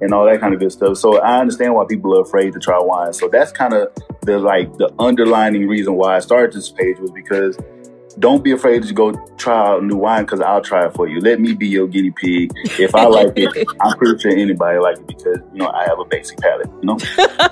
[0.00, 0.96] and all that kind of good stuff.
[0.96, 3.12] So I understand why people are afraid to try wine.
[3.12, 3.88] So that's kind of
[4.22, 7.58] the like the underlining reason why I started this page was because
[8.18, 11.20] don't be afraid to go try out new wine because I'll try it for you.
[11.20, 12.52] Let me be your guinea pig.
[12.78, 15.98] If I like it, I'm pretty sure anybody like it because you know I have
[15.98, 16.68] a basic palate.
[16.80, 16.98] You know,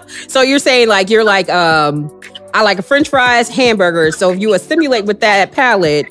[0.29, 2.11] so you're saying like you're like um
[2.55, 4.17] I like a French fries, hamburgers.
[4.17, 6.07] So if you assimilate with that palate,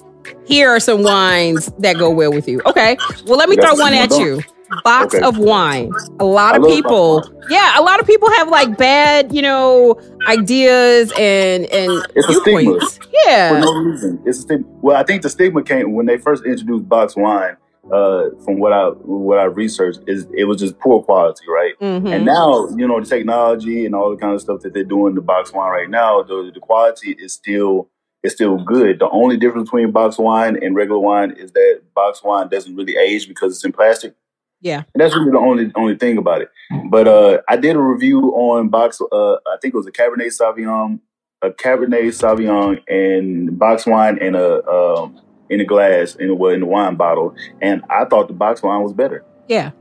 [0.51, 2.61] here are some wines that go well with you.
[2.65, 2.97] Okay.
[3.25, 4.41] Well, let me throw one at you.
[4.85, 5.25] Box Okay.
[5.25, 5.91] of wine.
[6.21, 9.99] A lot I of people, yeah, a lot of people have like bad, you know,
[10.27, 12.61] ideas and and It's a stigma.
[12.61, 12.97] viewpoints.
[12.97, 14.21] for no reason.
[14.25, 14.65] It's a stigma.
[14.81, 17.57] Well, I think the stigma came when they first introduced box wine.
[17.91, 21.73] Uh, from what I what I researched, is it was just poor quality, right?
[21.81, 22.13] Mhm.
[22.15, 25.15] And now, you know, the technology and all the kind of stuff that they're doing
[25.15, 27.89] the box wine right now, the, the quality is still
[28.23, 28.99] is still good.
[28.99, 32.95] The only difference between box wine and regular wine is that box wine doesn't really
[32.95, 34.15] age because it's in plastic.
[34.61, 34.83] Yeah.
[34.93, 36.49] And that's really the only only thing about it.
[36.89, 39.01] But uh, I did a review on box.
[39.01, 40.99] Uh, I think it was a Cabernet Sauvignon,
[41.41, 46.61] a Cabernet Sauvignon and box wine and a um, in a glass in a, in
[46.61, 49.25] a wine bottle, and I thought the box wine was better.
[49.47, 49.71] Yeah.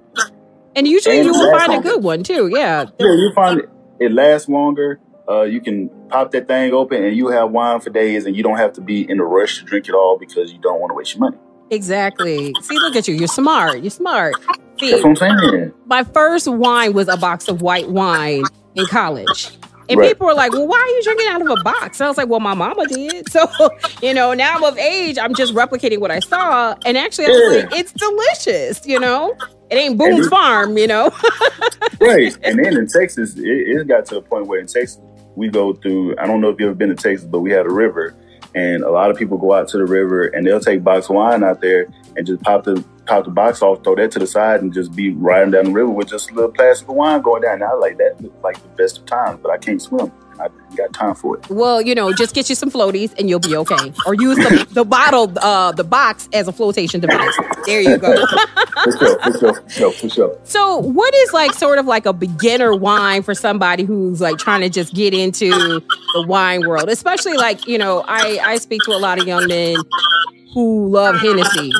[0.74, 2.48] And usually And you will find a good one too.
[2.50, 2.87] Yeah.
[2.98, 4.98] Yeah, you find it, it lasts longer.
[5.29, 8.42] Uh, you can pop that thing open and you have wine for days, and you
[8.42, 10.90] don't have to be in a rush to drink it all because you don't want
[10.90, 11.38] to waste your money.
[11.70, 12.55] Exactly.
[12.61, 13.14] See, look at you.
[13.14, 13.81] You're smart.
[13.83, 14.37] You're smart.
[14.81, 15.73] See, That's what I'm saying.
[15.87, 19.57] my first wine was a box of white wine in college.
[19.88, 20.09] And Right.
[20.11, 21.99] people were like, well, why are you drinking out of a box?
[22.01, 23.29] And I was like, well, my mama did.
[23.33, 23.46] So,
[24.03, 26.75] you know, now I'm of age, I'm just replicating what I saw.
[26.85, 27.62] And actually, I was Yeah.
[27.62, 29.37] like, it's delicious, you know?
[29.70, 31.11] It ain't Boone's Farm, you know?
[32.01, 32.37] right.
[32.42, 34.99] And then in Texas, it, it got to the point where in Texas,
[35.37, 37.66] we go through, I don't know if you've ever been to Texas, but we had
[37.66, 38.16] a river.
[38.55, 41.45] And a lot of people go out to the river and they'll take box wine
[41.45, 44.62] out there and just pop the pop the box off, throw that to the side,
[44.62, 47.61] and just be riding down the river with just a little plastic wine going down.
[47.61, 50.12] Now, like that, looks like the best of times, but I can't swim.
[50.40, 51.48] I ain't got time for it.
[51.50, 53.92] well, you know, just get you some floaties and you'll be okay.
[54.07, 57.37] Or use the, the bottle, uh, the box as a flotation device.
[57.66, 58.14] There you go.
[58.85, 60.38] For sure, for sure, for sure, for sure.
[60.44, 64.62] So, what is like sort of like a beginner wine for somebody who's like trying
[64.62, 66.88] to just get into the wine world?
[66.88, 69.76] Especially like, you know, I I speak to a lot of young men
[70.55, 71.72] who love Hennessy.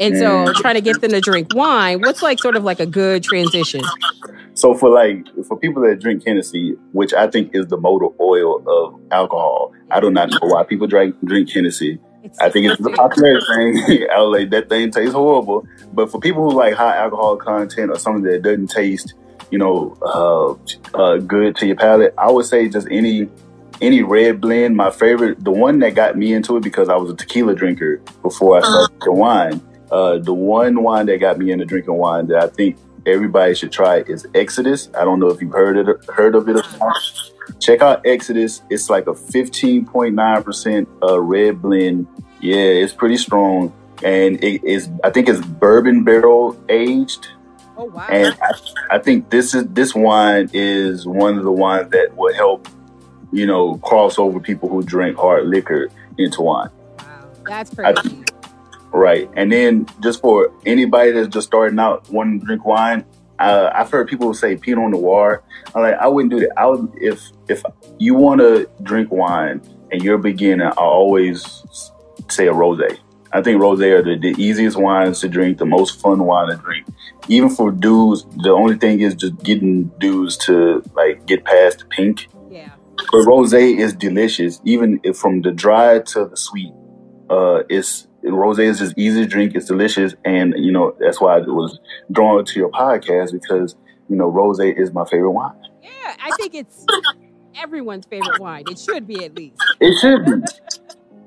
[0.00, 2.86] And so trying to get them to drink wine, what's like sort of like a
[2.86, 3.82] good transition?
[4.54, 8.62] So for like for people that drink Hennessy, which I think is the motor oil
[8.66, 12.00] of alcohol, I do not know why people drink drink Hennessy.
[12.24, 14.08] It's I think it's the popular thing.
[14.14, 15.66] I was like, that thing tastes horrible.
[15.92, 19.14] But for people who like high alcohol content or something that doesn't taste,
[19.50, 23.28] you know, uh, uh, good to your palate, I would say just any
[23.80, 24.76] any red blend.
[24.76, 27.98] My favorite, the one that got me into it because I was a tequila drinker
[28.22, 29.60] before I started the wine.
[29.90, 33.72] Uh, the one wine that got me into drinking wine that I think everybody should
[33.72, 34.90] try is Exodus.
[34.98, 36.96] I don't know if you've heard it heard of it or not.
[37.60, 38.62] Check out Exodus.
[38.70, 42.06] It's like a 15.9% uh, red blend.
[42.40, 43.72] Yeah, it's pretty strong.
[44.04, 47.28] And it is I think it's bourbon barrel aged.
[47.76, 48.06] Oh wow.
[48.10, 52.34] And I, I think this is this wine is one of the wines that will
[52.34, 52.68] help,
[53.32, 56.70] you know, cross over people who drink hard liquor into wine.
[56.98, 57.30] wow.
[57.46, 58.24] That's I- crazy.
[58.98, 59.30] Right.
[59.36, 63.04] And then just for anybody that's just starting out wanting to drink wine,
[63.38, 65.44] uh, I've heard people say Pinot Noir.
[65.72, 66.58] I'm like, I wouldn't do that.
[66.58, 67.62] I would if if
[67.98, 71.62] you want to drink wine and you're a beginner, I always
[72.28, 72.98] say a rosé.
[73.32, 76.56] I think rosé are the, the easiest wines to drink, the most fun wine to
[76.56, 76.88] drink.
[77.28, 81.84] Even for dudes, the only thing is just getting dudes to like get past the
[81.84, 82.26] pink.
[82.50, 82.72] yeah.
[82.96, 86.72] But rosé is delicious, even if from the dry to the sweet.
[87.30, 89.54] Uh, it's rosé is just easy to drink.
[89.54, 91.78] It's delicious, and you know that's why I was
[92.12, 93.76] drawn to your podcast because
[94.08, 95.54] you know rosé is my favorite wine.
[95.82, 96.14] Yeah.
[96.20, 96.84] I think it's
[97.60, 98.64] everyone's favorite wine.
[98.70, 99.62] It should be at least.
[99.80, 100.32] It should be.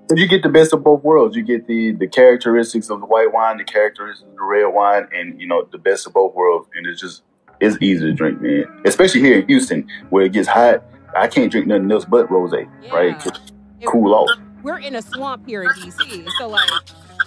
[0.10, 1.36] But you get the best of both worlds.
[1.38, 5.08] You get the the characteristics of the white wine, the characteristics of the red wine,
[5.14, 6.68] and you know the best of both worlds.
[6.76, 7.24] And it's just
[7.62, 8.66] it's easy to drink, man.
[8.86, 10.84] Especially here in Houston, where it gets hot.
[11.16, 13.16] I can't drink nothing else but rosé, right?
[13.26, 13.32] Yeah.
[13.32, 13.42] It-
[13.88, 14.30] Cool off.
[14.64, 16.70] We're in a swamp here in DC, so like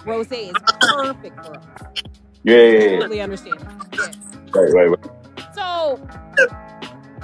[0.03, 1.63] rosé is perfect for us.
[2.43, 2.99] Yeah, yeah, yeah.
[2.99, 3.55] Totally understand.
[3.93, 4.11] Yeah.
[4.53, 5.55] Right, right, right.
[5.55, 5.99] So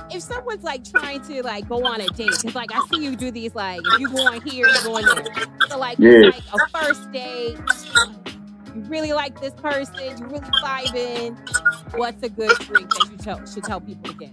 [0.10, 3.16] if someone's like trying to like go on a date, because like I see you
[3.16, 5.46] do these like if you go on here, you go on there.
[5.70, 6.32] So like Yeah.
[6.32, 7.58] like a first date.
[8.74, 11.38] You really like this person, you really vibing.
[11.98, 14.30] What's a good drink that you tell, should tell people to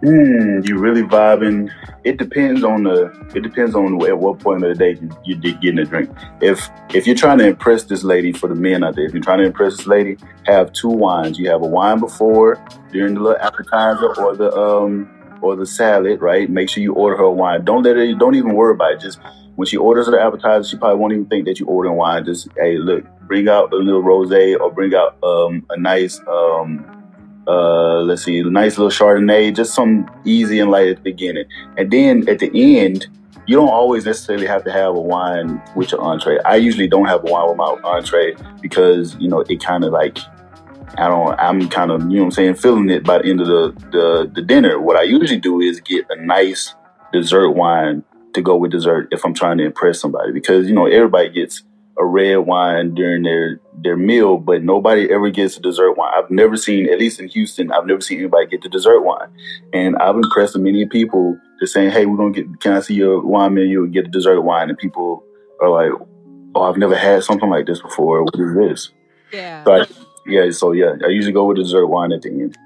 [0.00, 1.72] Hmm, you really vibing.
[2.04, 3.06] It depends on the.
[3.34, 6.08] It depends on at what point of the day you, did getting a drink.
[6.40, 9.22] If if you're trying to impress this lady for the men out there, if you're
[9.22, 11.36] trying to impress this lady, have two wines.
[11.36, 15.10] You have a wine before during the little appetizer or the um
[15.42, 16.48] or the salad, right?
[16.48, 17.64] Make sure you order her wine.
[17.64, 18.14] Don't let her.
[18.14, 19.00] Don't even worry about it.
[19.00, 19.18] Just
[19.56, 22.24] when she orders her appetizer, she probably won't even think that you ordering wine.
[22.24, 26.97] Just hey, look, bring out a little rosé or bring out um a nice um
[27.48, 31.46] uh, let's see, nice little Chardonnay, just some easy and light at the beginning.
[31.76, 33.06] And then at the end,
[33.46, 36.38] you don't always necessarily have to have a wine with your entree.
[36.44, 39.92] I usually don't have a wine with my entree because, you know, it kind of
[39.92, 40.18] like,
[40.98, 43.40] I don't, I'm kind of, you know what I'm saying, feeling it by the end
[43.40, 44.78] of the, the, the dinner.
[44.78, 46.74] What I usually do is get a nice
[47.12, 50.84] dessert wine to go with dessert if I'm trying to impress somebody because, you know,
[50.84, 51.62] everybody gets
[51.98, 56.12] a red wine during their their meal, but nobody ever gets a dessert wine.
[56.16, 59.28] I've never seen, at least in Houston, I've never seen anybody get the dessert wine.
[59.72, 62.60] And I've impressed many people to saying, "Hey, we're gonna get.
[62.60, 65.24] Can I see your wine menu and get a dessert wine?" And people
[65.60, 65.92] are like,
[66.54, 68.22] "Oh, I've never had something like this before.
[68.22, 68.92] What is this?"
[69.32, 69.64] Yeah.
[69.64, 69.86] So I,
[70.26, 72.56] yeah, so yeah, I usually go with dessert wine at the end.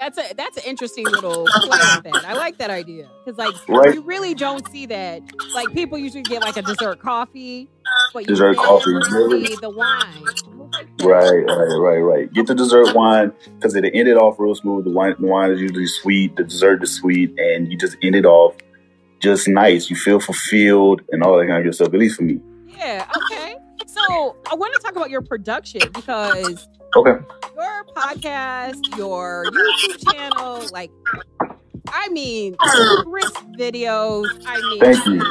[0.00, 2.24] That's a that's an interesting little play that.
[2.26, 3.94] I like that idea because like Right.
[3.94, 5.22] you really don't see that.
[5.54, 7.68] Like people usually get like a dessert coffee,
[8.14, 9.54] but you Dessert coffee, really?
[9.60, 10.24] the wine.
[11.02, 12.32] Right, right, right, right.
[12.32, 14.84] Get the dessert wine because it ended off real smooth.
[14.84, 16.34] The wine, the wine is usually sweet.
[16.36, 18.56] The dessert is sweet, and you just end it off
[19.20, 19.90] just nice.
[19.90, 21.88] You feel fulfilled and all that kind of good stuff.
[21.92, 22.40] At least for me.
[22.68, 23.06] Yeah.
[23.30, 23.56] Okay.
[24.06, 27.24] So I want to talk about your production because Okay.
[27.56, 30.90] your podcast, your YouTube channel, like,
[31.88, 34.28] I mean, crisp videos.
[34.46, 35.22] I mean, Thank you.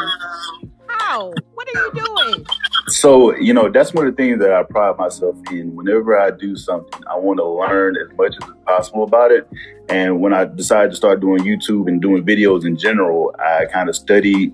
[0.87, 1.33] How?
[1.53, 2.45] What are you doing?
[2.87, 5.75] So, you know, that's one of the things that I pride myself in.
[5.75, 9.47] Whenever I do something, I want to learn as much as possible about it.
[9.89, 13.89] And when I decided to start doing YouTube and doing videos in general, I kind
[13.89, 14.53] of studied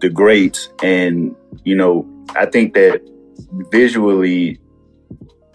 [0.00, 0.68] the greats.
[0.82, 3.00] And, you know, I think that
[3.70, 4.58] visually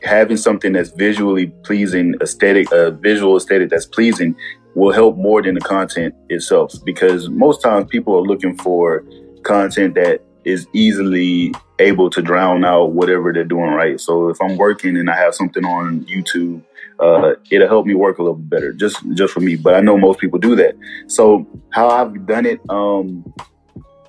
[0.03, 4.35] having something that's visually pleasing, aesthetic, a visual aesthetic that's pleasing
[4.73, 6.73] will help more than the content itself.
[6.83, 9.05] Because most times people are looking for
[9.43, 13.99] content that is easily able to drown out whatever they're doing right.
[13.99, 16.63] So if I'm working and I have something on YouTube,
[16.99, 19.55] uh, it'll help me work a little better, just just for me.
[19.55, 20.75] But I know most people do that.
[21.07, 23.33] So how I've done it, um,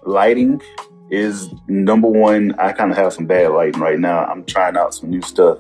[0.05, 0.61] lighting
[1.13, 2.55] is number one.
[2.59, 4.25] I kind of have some bad lighting right now.
[4.25, 5.59] I'm trying out some new stuff,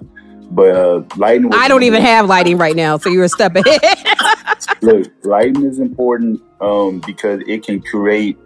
[0.50, 1.52] But uh, lighting.
[1.52, 3.80] I don't even have lighting right now, so you're a step ahead.
[4.82, 8.38] Look, lighting is important um, because it can create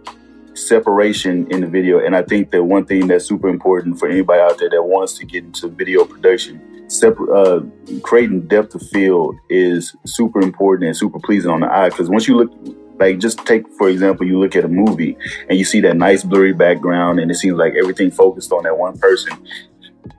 [0.55, 2.05] separation in the video.
[2.05, 5.15] And I think that one thing that's super important for anybody out there that wants
[5.19, 7.61] to get into video production, separ- uh,
[8.03, 11.91] creating depth of field is super important and super pleasing on the eye.
[11.91, 15.17] Because once you look, like just take for example, you look at a movie
[15.49, 18.79] and you see that nice blurry background, and it seems like everything focused on that
[18.79, 19.33] one person.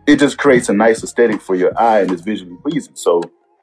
[0.06, 2.96] It just creates a nice aesthetic for your eye and it's visually pleasing.
[2.96, 3.22] So,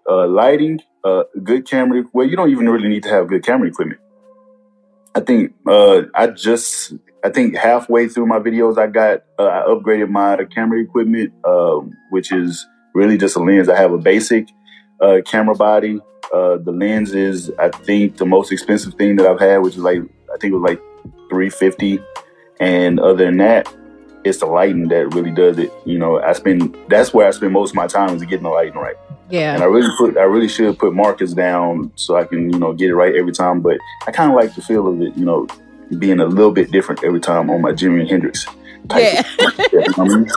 [0.08, 2.04] uh, lighting, uh, good camera.
[2.12, 4.00] Well, you don't even really need to have good camera equipment.
[5.14, 9.64] I think uh, I just I think halfway through my videos, I got uh, I
[9.68, 13.68] upgraded my camera equipment, um, which is really just a lens.
[13.68, 14.48] I have a basic
[15.00, 16.00] uh, camera body.
[16.32, 19.82] Uh, the lens is I think the most expensive thing that I've had, which is
[19.82, 20.80] like I think it was like
[21.30, 22.00] three fifty.
[22.60, 23.72] And other than that,
[24.24, 25.72] it's the lighting that really does it.
[25.84, 28.48] You know, I spend that's where I spend most of my time is getting the
[28.50, 28.96] lighting right.
[29.30, 29.54] yeah.
[29.54, 32.72] And I really put, I really should put markers down so I can, you know,
[32.72, 33.60] get it right every time.
[33.60, 35.46] But I kind of like the feel of it, you know,
[35.98, 38.46] being a little bit different every time on my Jimi Hendrix.
[38.96, 39.20] Yeah.
[39.20, 40.28] of- you know what I mean?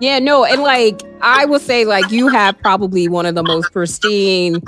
[0.00, 3.72] Yeah, no, and like I will say, like you have probably one of the most
[3.72, 4.62] pristine,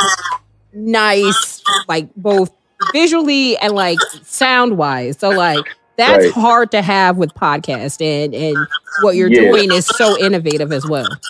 [0.72, 2.50] nice, like both
[2.92, 5.18] visually and like sound wise.
[5.18, 6.34] So like that's Right.
[6.34, 9.40] hard to have with podcast and and what you're Yeah.
[9.40, 11.20] doing is so innovative as well.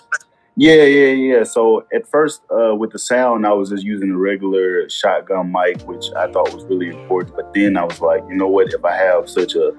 [0.56, 1.44] Yeah, yeah, yeah.
[1.44, 5.80] So at first, uh, with the sound, I was just using a regular shotgun mic,
[5.84, 7.34] which I thought was really important.
[7.36, 8.68] But then I was like, you know what?
[8.72, 9.72] If I have such a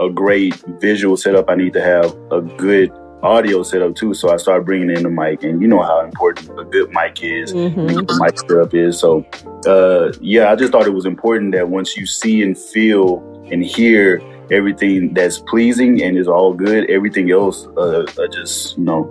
[0.00, 4.14] a great visual setup, I need to have a good audio setup too.
[4.14, 7.22] So I started bringing in the mic, and you know how important a good mic
[7.22, 7.52] is.
[7.52, 8.06] Mhm.
[8.06, 8.98] the mic setup is.
[8.98, 9.24] So,
[9.66, 13.64] uh, yeah, I just thought it was important that once you see and feel and
[13.64, 19.08] hear everything that's pleasing and is all good, everything else uh, just you know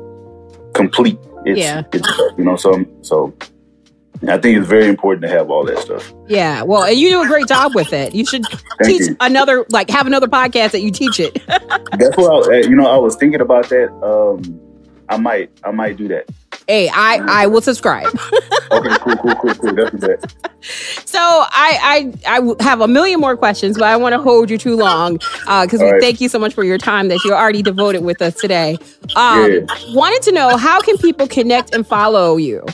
[0.73, 1.17] complete.
[1.45, 1.83] It's, Yeah.
[1.93, 3.33] it's you know so so.
[4.27, 6.13] I think it's very important to have all that stuff.
[6.27, 8.13] Yeah, well, and you do a great job with it.
[8.13, 8.43] You should
[8.83, 9.15] teach you.
[9.19, 11.41] another, like, have another podcast that you teach it.
[11.47, 12.85] That's what I, you know.
[12.87, 13.91] I was thinking about that.
[14.03, 14.59] Um,
[15.09, 16.29] I might, I might do that.
[16.67, 18.07] hey, I I will subscribe.
[18.73, 19.73] Okay, cool, cool, cool, cool.
[19.73, 20.33] That's that.
[21.05, 24.57] So I I I have a million more questions, but I want to hold you
[24.57, 26.01] too long because we All right.
[26.01, 28.77] thank you so much for your time that you're already devoted with us today.
[29.17, 29.59] Um, Yeah.
[29.89, 32.65] Wanted to know how can people connect and follow you?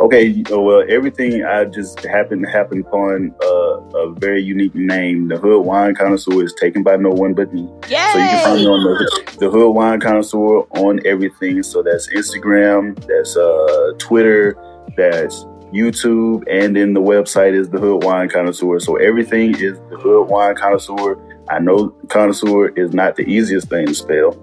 [0.00, 5.26] Okay, uh, well, everything I just happened to happen upon uh, a very unique name.
[5.26, 7.62] The Hood Wine Connoisseur is taken by no one but me.
[7.88, 8.10] Yay!
[8.12, 11.64] So you can find me on the, the Hood Wine Connoisseur on everything.
[11.64, 14.56] So that's Instagram, that's uh, Twitter,
[14.96, 18.78] that's YouTube, and then the website is the Hood Wine Connoisseur.
[18.78, 21.18] So everything is the Hood Wine Connoisseur.
[21.50, 24.36] I know connoisseur is not the easiest thing to spell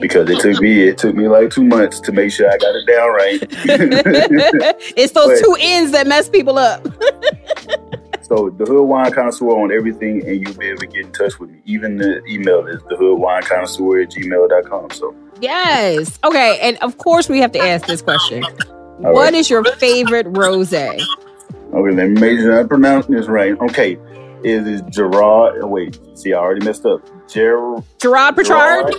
[0.00, 2.74] because it took me it took me like two months to make sure I got
[2.74, 3.38] it down right.
[4.96, 6.86] it's those But- two ends that mess people up.
[8.22, 11.38] So the Hood Wine Connoisseur on everything, and you'll be able to get in touch
[11.38, 11.60] with me.
[11.64, 14.90] Even the email is the Hood Wine Connoisseur at gmail.com.
[14.90, 16.18] So Yes.
[16.24, 18.42] Okay, and of course we have to ask this question.
[18.42, 19.34] all What right.
[19.34, 20.74] is your favorite rose?
[20.74, 20.98] Okay,
[21.72, 23.56] let me make sure I pronounce this right.
[23.60, 23.92] Okay,
[24.42, 25.60] it is Gerard.
[25.62, 27.02] oh, Wait, see, I already messed up.
[27.28, 28.90] Ger- Gerard Petrard?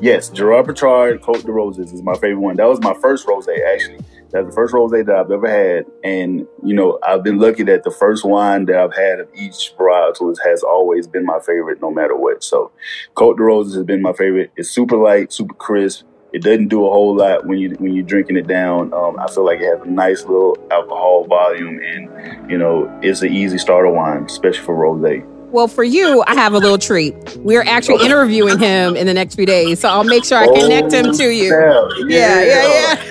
[0.00, 2.56] Yes, Gerard Petrard Cote de Roses is my favorite one.
[2.56, 4.00] That was my first rose, actually.
[4.30, 5.86] That's the first rose that I've ever had.
[6.02, 9.74] And, you know, I've been lucky that the first wine that I've had of each
[9.78, 12.42] varietal has always been my favorite, no matter what.
[12.42, 12.72] So,
[13.14, 14.50] Cote de Roses has been my favorite.
[14.56, 16.06] It's super light, super crisp.
[16.32, 18.94] It doesn't do a whole lot when you when you're drinking it down.
[18.94, 23.20] Um, I feel like it has a nice little alcohol volume, and you know it's
[23.20, 25.26] an easy starter wine, especially for rosé.
[25.52, 27.14] Well, for you, I have a little treat.
[27.36, 28.06] We're actually oh.
[28.06, 31.12] interviewing him in the next few days, so I'll make sure I connect him oh,
[31.12, 31.54] to you.
[31.54, 33.04] Oh, Yeah, yeah, yeah.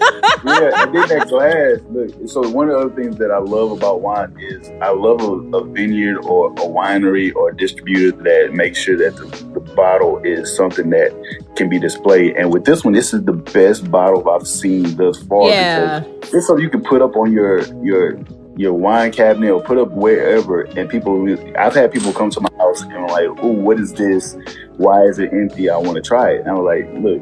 [0.43, 1.79] yeah, and then that glass.
[1.91, 5.21] Look, so one of the other things that I love about wine is I love
[5.21, 9.59] a, a vineyard or a winery or a distributor that makes sure that the, the
[9.75, 11.11] bottle is something that
[11.55, 12.35] can be displayed.
[12.37, 15.47] And with this one, this is the best bottle I've seen thus far.
[15.47, 15.99] Yeah.
[15.99, 18.17] because it's something you can put up on your your
[18.57, 21.27] your wine cabinet or put up wherever, and people.
[21.57, 24.35] I've had people come to my house and like, "Oh, what is this?
[24.77, 25.69] Why is it empty?
[25.69, 27.21] I want to try it." And I'm like, "Look,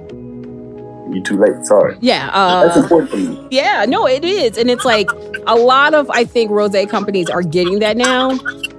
[1.14, 1.66] you too late.
[1.66, 2.26] Sorry." Yeah.
[2.64, 3.48] That's Uh, important for me.
[3.52, 3.86] yeah.
[3.88, 4.58] No, it is.
[4.58, 5.10] And it's like
[5.48, 8.38] a lot of, I think, rose companies are getting that now.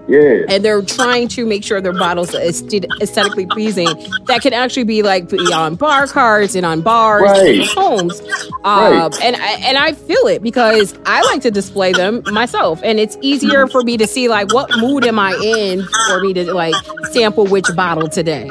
[0.08, 0.42] Yeah.
[0.48, 3.86] And they're trying to make sure their bottles are aesthetically pleasing.
[4.26, 7.60] That can actually be like be on bar cards and on bars Right.
[7.60, 8.20] in homes.
[8.64, 8.92] Right.
[8.92, 12.80] Um, and, I, and I feel it because I like to display them myself.
[12.82, 16.32] And it's easier for me to see, like, what mood am I in for me
[16.34, 16.74] to, like,
[17.12, 18.48] sample which bottle today.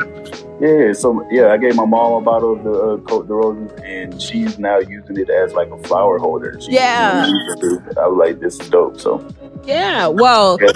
[0.59, 3.71] Yeah, so yeah, I gave my mom a bottle of the uh, Cote de Roses,
[3.83, 6.59] and she's now using it as like a flower holder.
[6.59, 7.25] She, Yeah.
[7.97, 8.99] I was like, this is dope.
[8.99, 9.25] So,
[9.63, 10.07] Yeah.
[10.07, 10.71] Well, Yeah.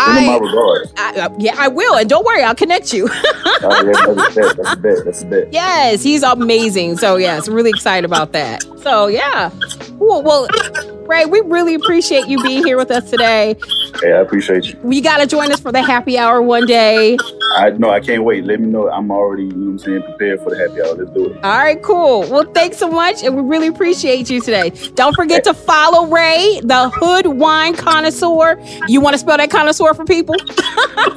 [0.00, 0.92] I, regards.
[0.96, 3.08] I, I- yeah, I will, and don't worry, I'll connect you.
[3.60, 4.56] Oh, yeah, that's a bet.
[4.56, 5.04] That's a bet.
[5.04, 5.52] That's a bet.
[5.52, 6.96] yes, he's amazing.
[6.96, 8.62] So yes, really excited about that.
[8.82, 9.50] So yeah.
[9.98, 10.46] Well, well,
[11.08, 13.56] Ray, we really appreciate you being here with us today.
[14.00, 14.78] Hey, I appreciate you.
[14.90, 17.16] You got to join us for the happy hour one day.
[17.56, 18.44] I know I can't wait.
[18.44, 18.90] Let me know.
[18.90, 20.94] I'm already, you know what I'm saying, prepared for the happy hour.
[20.94, 21.44] Let's do it.
[21.44, 22.20] All right, cool.
[22.30, 24.70] Well, thanks so much, and we really appreciate you today.
[24.94, 28.60] Don't forget to follow Ray, the Hood Wine Connoisseur.
[28.86, 30.34] You want to spell that connoisseur for people?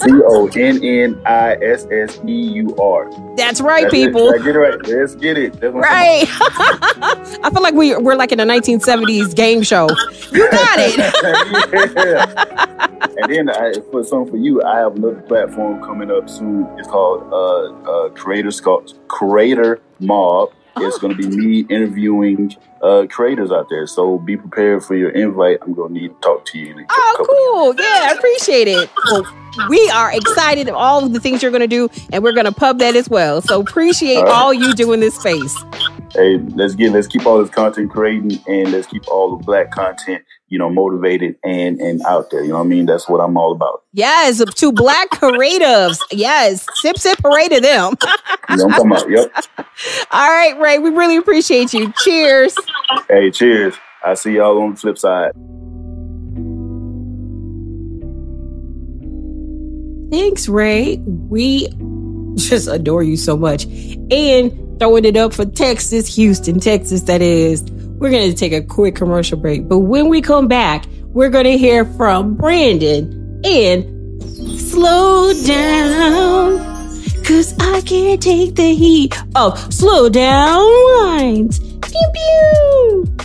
[0.02, 3.12] T O N N I S S E U R.
[3.36, 4.28] That's right, That's people.
[4.28, 4.86] Let's get it right.
[4.88, 5.60] Let's get it.
[5.60, 6.26] That's Right.
[6.30, 9.90] I feel like we, we're like in the a 1970s game show.
[10.32, 10.98] You got it.
[11.96, 12.88] yeah.
[13.18, 16.68] And then I, for something for you, I have another platform coming up soon.
[16.78, 20.54] It's called uh, uh, Creator Sculpt, Creator Mob.
[20.78, 23.86] It's going to be me interviewing uh, creators out there.
[23.88, 25.58] So be prepared for your invite.
[25.62, 26.72] I'm going to need to talk to you.
[26.72, 27.26] In a Oh,
[27.76, 27.76] cool.
[27.84, 28.90] Yeah, I appreciate it.
[29.12, 29.26] Well,
[29.68, 32.46] we are excited of all of the things you're going to do, and we're going
[32.46, 33.42] to pub that as well.
[33.42, 34.32] So appreciate All right.
[34.34, 35.62] all you do in this space.
[36.14, 39.72] Hey, let's get let's keep all this content creating and let's keep all the black
[39.72, 42.44] content, you know, motivated and and out there.
[42.44, 42.86] You know what I mean?
[42.86, 43.84] That's what I'm all about.
[43.94, 46.00] Yes, to black creatives.
[46.12, 47.96] Yes, sip, sip, hooray to them.
[48.50, 49.16] You know what I'm talking?
[49.16, 49.32] Yep.
[50.12, 51.94] All right, Ray, we really appreciate you.
[52.04, 52.54] Cheers.
[53.08, 53.76] Hey, cheers.
[54.04, 55.32] I see y'all on the flip side.
[60.12, 60.98] Thanks, Ray.
[60.98, 61.70] We
[62.36, 63.66] just adore you so much.
[64.12, 64.52] And
[64.82, 67.62] throwing it up for Texas, Houston, Texas, that is.
[68.00, 69.68] We're going to take a quick commercial break.
[69.68, 74.24] But when we come back, we're going to hear from Brandon and
[74.60, 76.58] slow down.
[77.24, 81.60] Cause I can't take the heat of SLO Down Wines.
[81.60, 83.16] Pew pew.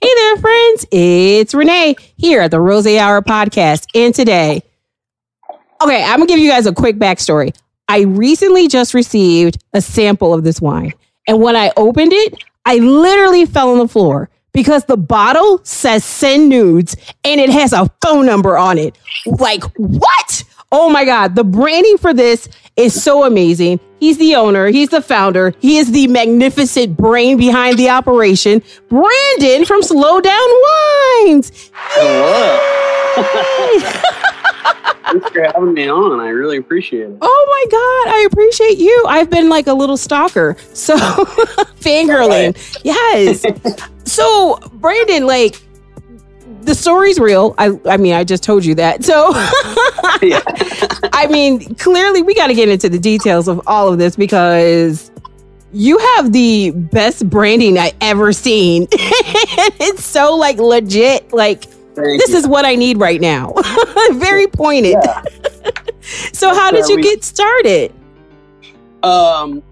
[0.00, 0.86] Hey there, friends.
[0.90, 3.86] It's Renee here at the Rose Hour podcast.
[3.94, 4.62] And today,
[5.82, 7.54] okay, I'm gonna give you guys a quick backstory.
[7.88, 10.92] I recently just received a sample of this wine.
[11.28, 16.04] And when I opened it, I literally fell on the floor because the bottle says
[16.04, 18.96] send nudes and it has a phone number on it.
[19.26, 20.44] Like, what?
[20.72, 21.36] Oh my God.
[21.36, 23.78] The branding for this is so amazing.
[24.00, 28.62] He's the owner, he's the founder, he is the magnificent brain behind the operation.
[28.88, 30.48] Brandon from SLO Down
[31.24, 31.70] Wines.
[31.72, 32.72] Hello.
[35.04, 36.20] Thanks for having me on.
[36.20, 37.18] I really appreciate it.
[37.20, 39.04] Oh my God, I appreciate you.
[39.08, 40.56] I've been like a little stalker.
[40.72, 40.96] So
[41.80, 42.56] fangirling.
[42.84, 43.44] Yes.
[44.04, 45.56] so Brandon, like
[46.62, 47.54] the story's real.
[47.58, 49.04] I I mean, I just told you that.
[49.04, 49.30] So
[51.12, 55.10] I mean, clearly we gotta get into the details of all of this because
[55.72, 58.88] you have the best branding I ever seen.
[58.92, 62.36] it's so like legit, like Thank this you.
[62.36, 63.52] is what I need right now.
[64.12, 64.96] Very pointed.
[65.02, 65.22] Yeah.
[66.32, 67.92] so how did you we- get started?
[69.02, 69.62] Um,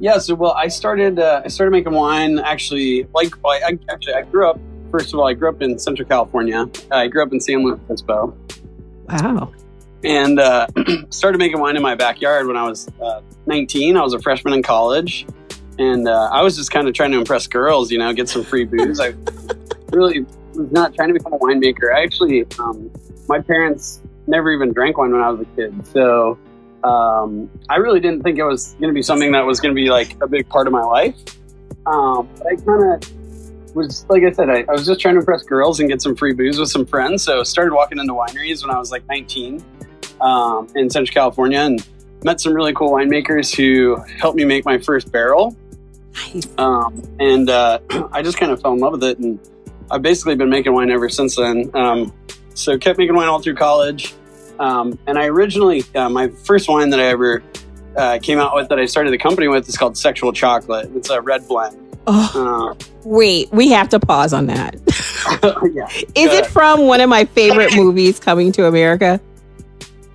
[0.00, 0.18] yeah.
[0.18, 1.18] So, well, I started.
[1.18, 2.38] Uh, I started making wine.
[2.38, 4.58] Actually, like, well, I, I actually I grew up.
[4.90, 6.68] First of all, I grew up in Central California.
[6.90, 8.36] I grew up in San Luis Obispo,
[9.08, 9.52] Wow.
[10.04, 10.66] and uh,
[11.10, 13.96] started making wine in my backyard when I was uh, 19.
[13.96, 15.26] I was a freshman in college,
[15.78, 17.90] and uh, I was just kind of trying to impress girls.
[17.90, 19.00] You know, get some free booze.
[19.00, 19.14] I
[19.92, 21.94] really was not trying to become a winemaker.
[21.94, 22.90] I actually, um,
[23.28, 26.38] my parents never even drank wine when I was a kid, so
[26.84, 29.80] um, I really didn't think it was going to be something that was going to
[29.80, 31.16] be like a big part of my life.
[31.86, 35.20] Um, but I kind of was, like I said, I, I was just trying to
[35.20, 37.22] impress girls and get some free booze with some friends.
[37.22, 39.64] So started walking into wineries when I was like 19
[40.20, 41.86] um, in Central California and
[42.22, 45.56] met some really cool winemakers who helped me make my first barrel.
[46.58, 47.80] Um, and uh,
[48.12, 49.18] I just kind of fell in love with it.
[49.18, 49.38] And
[49.90, 51.70] I've basically been making wine ever since then.
[51.74, 52.12] Um,
[52.54, 54.14] so kept making wine all through college.
[54.58, 57.42] Um, and I originally, uh, my first wine that I ever
[57.96, 60.90] uh, came out with that I started the company with is called Sexual Chocolate.
[60.94, 61.76] It's a red blend.
[62.06, 64.74] Oh, Uh, wait, we have to pause on that.
[65.72, 65.88] yeah.
[66.14, 69.20] Is it from one of my favorite movies, Coming to America?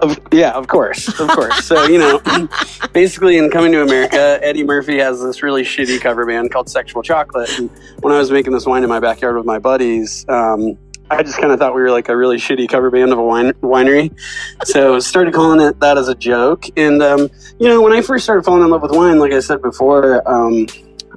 [0.02, 1.66] Of, yeah, of course, of course.
[1.66, 2.22] So you know,
[2.94, 7.04] basically, in Coming to America, Eddie Murphy has this really shitty cover band called Sexual
[7.04, 7.50] Chocolate.
[7.58, 7.70] And
[8.00, 10.78] when I was making this wine in my backyard with my buddies, um,
[11.12, 13.24] I just kind of thought we were like a really shitty cover band of a
[13.24, 14.18] wine winery.
[14.64, 16.66] So started calling it that as a joke.
[16.78, 17.30] And um,
[17.60, 20.28] you know, when I first started falling in love with wine, like I said before,
[20.30, 20.68] um,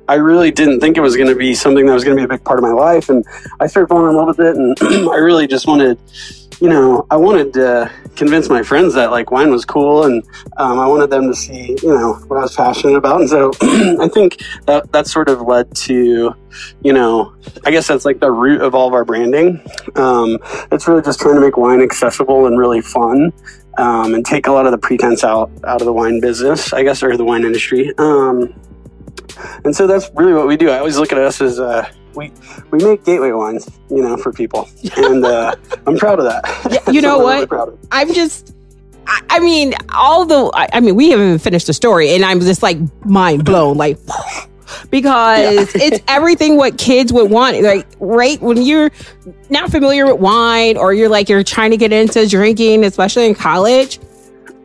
[0.09, 2.25] I really didn't think it was going to be something that was going to be
[2.25, 3.09] a big part of my life.
[3.09, 3.25] And
[3.61, 4.57] I started falling in love with it.
[4.57, 4.77] And
[5.11, 5.99] I really just wanted,
[6.61, 10.05] you know, I wanted to convince my friends that like wine was cool.
[10.05, 10.23] And
[10.57, 13.21] um, I wanted them to see, you know, what I was passionate about.
[13.21, 16.35] And so I think that that sort of led to,
[16.83, 17.35] you know,
[17.65, 19.63] I guess that's like the root of all of our branding.
[19.95, 20.39] Um,
[20.73, 23.33] it's really just trying to make wine accessible and really fun.
[23.79, 26.83] Um, and take a lot of the pretense out out of the wine business, I
[26.83, 27.91] guess, or the wine industry.
[27.97, 28.53] Um,
[29.65, 30.71] and so that's really what we do.
[30.71, 32.33] I always look at us as uh, we
[32.71, 35.55] we make gateway wines, you know, for people, and uh,
[35.87, 36.69] I'm proud of that.
[36.71, 37.51] Yeah, you know what?
[37.51, 37.77] really.
[37.91, 38.55] I'm just.
[39.07, 40.51] I I mean, all the.
[40.55, 43.77] I I mean, we haven't even finished the story, and I'm just like mind blown,
[43.77, 43.99] like
[44.91, 47.61] because it's everything what kids would want.
[47.63, 48.91] Like, right when you're
[49.51, 53.35] not familiar with wine, or you're like you're trying to get into drinking, especially in
[53.35, 53.99] college,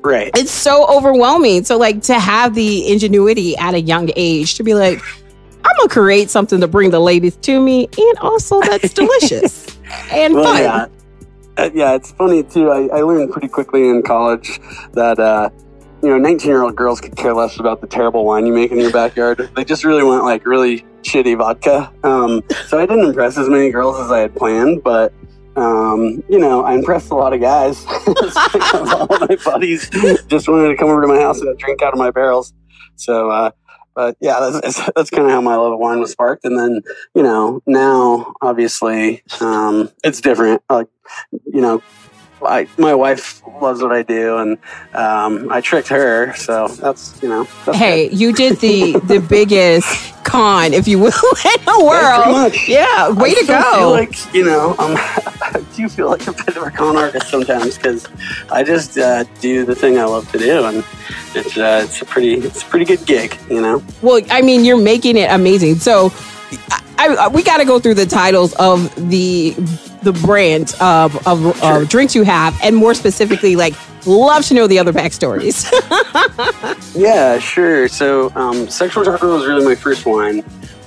[0.07, 0.31] Right.
[0.35, 1.63] it's so overwhelming.
[1.65, 5.01] So, like, to have the ingenuity at a young age to be like,
[5.65, 9.77] I'm gonna create something to bring the ladies to me, and also that's delicious
[10.11, 10.61] and Well, fun.
[10.63, 10.87] yeah.
[11.57, 12.69] Uh, yeah, it's funny too.
[12.69, 14.59] I, I learned pretty quickly in college
[14.93, 15.49] that uh,
[16.03, 18.71] you know, 19 year old girls could care less about the terrible wine you make
[18.71, 19.49] in your backyard.
[19.55, 21.91] They just really want like really shitty vodka.
[22.03, 25.11] Um, so I didn't impress as many girls as I had planned, but
[25.57, 27.83] um, you know, I impressed a lot of guys.
[27.87, 29.89] All my buddies
[30.27, 32.53] just wanted to come over to my house and drink out of my barrels.
[32.95, 33.51] So, uh,
[33.95, 36.45] but yeah, that's, that's, kind of how my love of wine was sparked.
[36.45, 36.81] And then,
[37.15, 40.61] you know, now obviously, um, it's different.
[40.69, 40.87] Like,
[41.31, 41.81] you know,
[42.43, 44.57] I, my wife loves what I do, and
[44.93, 46.33] um, I tricked her.
[46.35, 47.47] So that's you know.
[47.65, 51.79] That's Hey, you did the the biggest con, if you will, in the good.
[51.79, 52.31] Yeah, world.
[52.31, 52.67] much.
[52.67, 53.73] Yeah, way I to go.
[53.77, 57.29] Feel like you know, um, I do feel like a bit of a con artist
[57.29, 58.07] sometimes because
[58.51, 60.83] I just uh, do the thing I love to do, and
[61.33, 63.83] it's uh, it's a pretty it's a pretty good gig, you know.
[64.01, 65.75] well, I mean, you're making it amazing.
[65.75, 66.11] So,
[66.71, 69.51] I, I, we got to go through the titles of the
[70.03, 71.85] the brand of of, Sure.
[71.85, 73.73] drinks you have, and more specifically, like,
[74.05, 75.65] love to know the other backstories.
[76.95, 77.87] Yeah, sure.
[77.87, 80.43] So, um, Sexual Chocolate was really my first wine.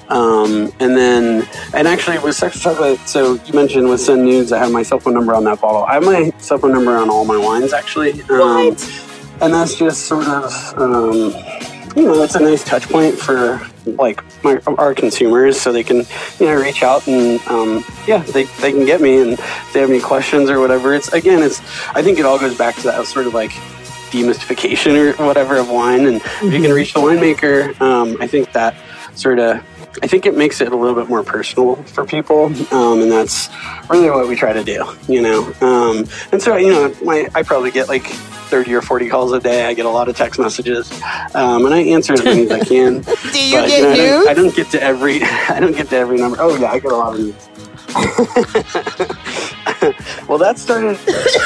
[0.09, 4.59] Um, and then, and actually with Sexual Chocolate, so you mentioned with Send Nudes, I
[4.59, 5.85] have my cell phone number on that bottle.
[5.85, 8.23] I have my cell phone number on all my wines, actually.
[8.25, 8.77] Um,
[9.41, 11.17] and that's just sort of, um,
[11.97, 15.99] you know, it's a nice touch point for like my, our consumers so they can,
[16.39, 19.81] you know, reach out and, um, yeah, they, they can get me and if they
[19.81, 20.95] have any questions or whatever.
[20.95, 21.61] It's, again, it's,
[21.91, 23.53] I think it all goes back to that sort of like,
[24.11, 26.05] demystification or whatever of wine.
[26.07, 28.75] And if you can reach the winemaker, um, I think that
[29.15, 29.65] sort of,
[30.03, 32.47] I think it makes it a little bit more personal for people.
[32.75, 33.49] Um, and that's
[33.89, 35.53] really what we try to do, you know?
[35.61, 38.05] Um, and so, you know, my, I probably get like
[38.51, 39.65] 30 or 40 calls a day.
[39.65, 40.91] I get a lot of text messages,
[41.35, 43.01] um, and I answer as many as I can.
[43.33, 44.29] Do you But, get know, I, don't?
[44.29, 46.37] I don't get to every, I don't get to every number.
[46.41, 47.47] Oh yeah, I get a lot of nudes.
[50.29, 50.97] well, that started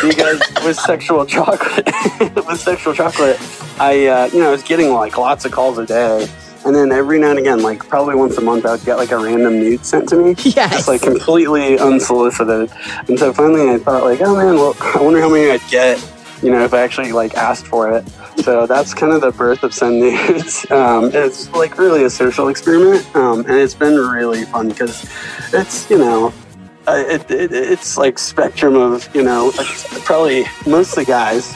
[0.06, 1.86] because with sexual chocolate.
[2.46, 3.38] with sexual chocolate,
[3.80, 6.28] I uh, you know I was getting like lots of calls a day,
[6.66, 9.10] and then every now and again, like probably once a month, I would get like
[9.10, 10.34] a random nude sent to me.
[10.44, 10.72] Yes.
[10.72, 12.70] Just like completely unsolicited.
[13.08, 15.98] And so finally, I thought like, oh man, well, I wonder how many I'd get.
[16.44, 18.04] You know, if I actually like asked for it.
[18.44, 20.66] So that's kind of the birth of Send Nudes.
[20.70, 25.08] Um, it's like really a social experiment, um, and it's been really fun because
[25.52, 26.32] it's you know
[26.86, 29.52] uh, it, it, it's like spectrum of you know
[30.04, 31.46] probably mostly guys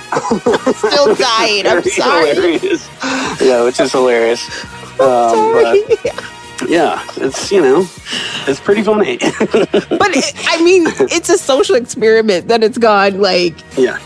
[0.78, 1.66] Still dying.
[1.66, 2.34] I'm sorry.
[2.34, 2.88] hilarious.
[3.40, 4.42] yeah which is hilarious
[5.00, 5.52] um,
[6.68, 7.86] yeah it's you know
[8.46, 13.54] it's pretty funny But it, I mean, it's a social experiment that it's gone like
[13.76, 13.98] yeah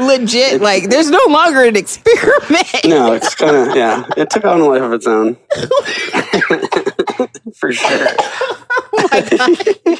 [0.00, 0.60] legit.
[0.60, 2.66] Like, there's no longer an experiment.
[2.86, 5.34] no it's kind of yeah it took on a life of its own
[7.56, 8.06] for sure
[8.92, 9.98] Oh my god.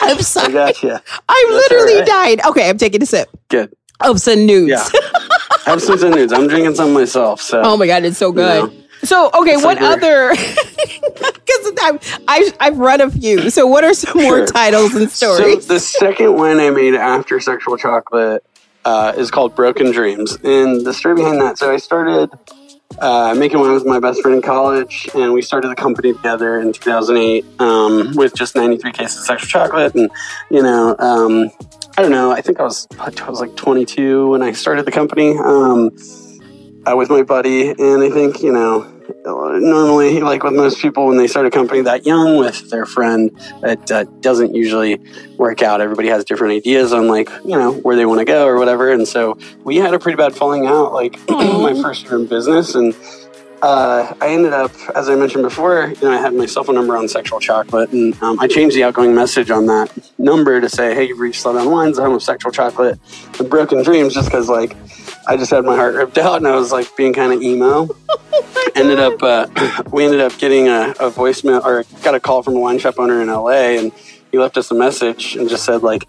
[0.00, 0.48] I'm sorry.
[0.48, 2.06] I gotcha That's literally all right.
[2.06, 2.38] dying.
[2.48, 4.70] Okay, I'm taking a sip good of some nudes.
[4.70, 4.88] yeah
[5.66, 8.70] have some nudes I'm drinking some myself so Oh my god, it's so good.
[8.70, 8.76] know.
[9.02, 10.34] So okay, It's what like other?
[11.20, 13.50] Because I've, I've I've read a few.
[13.50, 15.66] So what are some more titles and stories?
[15.66, 18.44] So the second one I made after Sexual Chocolate
[18.84, 21.58] uh, is called Broken Dreams, and the story behind that.
[21.58, 22.30] So I started
[22.98, 26.58] uh, making wine with my best friend in college, and we started the company together
[26.60, 30.10] in 2008 um, with just 93 cases of Sexual Chocolate, and
[30.50, 30.96] you know.
[30.98, 31.50] Um,
[31.98, 32.30] I don't know.
[32.30, 35.90] I think I was I was like 22 when I started the company um,
[36.86, 38.90] uh, with my buddy, and I think you know
[39.58, 43.30] normally like with most people when they start a company that young with their friend
[43.62, 45.00] it uh, doesn't usually
[45.36, 45.80] work out.
[45.80, 48.92] Everybody has different ideas on like you know where they want to go or whatever.
[48.92, 52.74] And so we had a pretty bad falling out like my first year in business.
[52.74, 52.94] And
[53.62, 56.76] uh, I ended up, as I mentioned before, you know, I had my cell phone
[56.76, 60.68] number on Sexual Chocolate, and um, I changed the outgoing message on that number to
[60.68, 61.98] say, "Hey, you've reached SLO Down Wines.
[61.98, 62.98] I'm with Sexual Chocolate.
[63.38, 64.74] With Broken Dreams," just because like
[65.26, 67.88] I just had my heart ripped out, and I was like being kind of emo.
[68.74, 72.56] ended up, uh, we ended up getting a, a voicemail or got a call from
[72.56, 73.92] a wine shop owner in LA, and
[74.30, 76.06] he left us a message and just said like,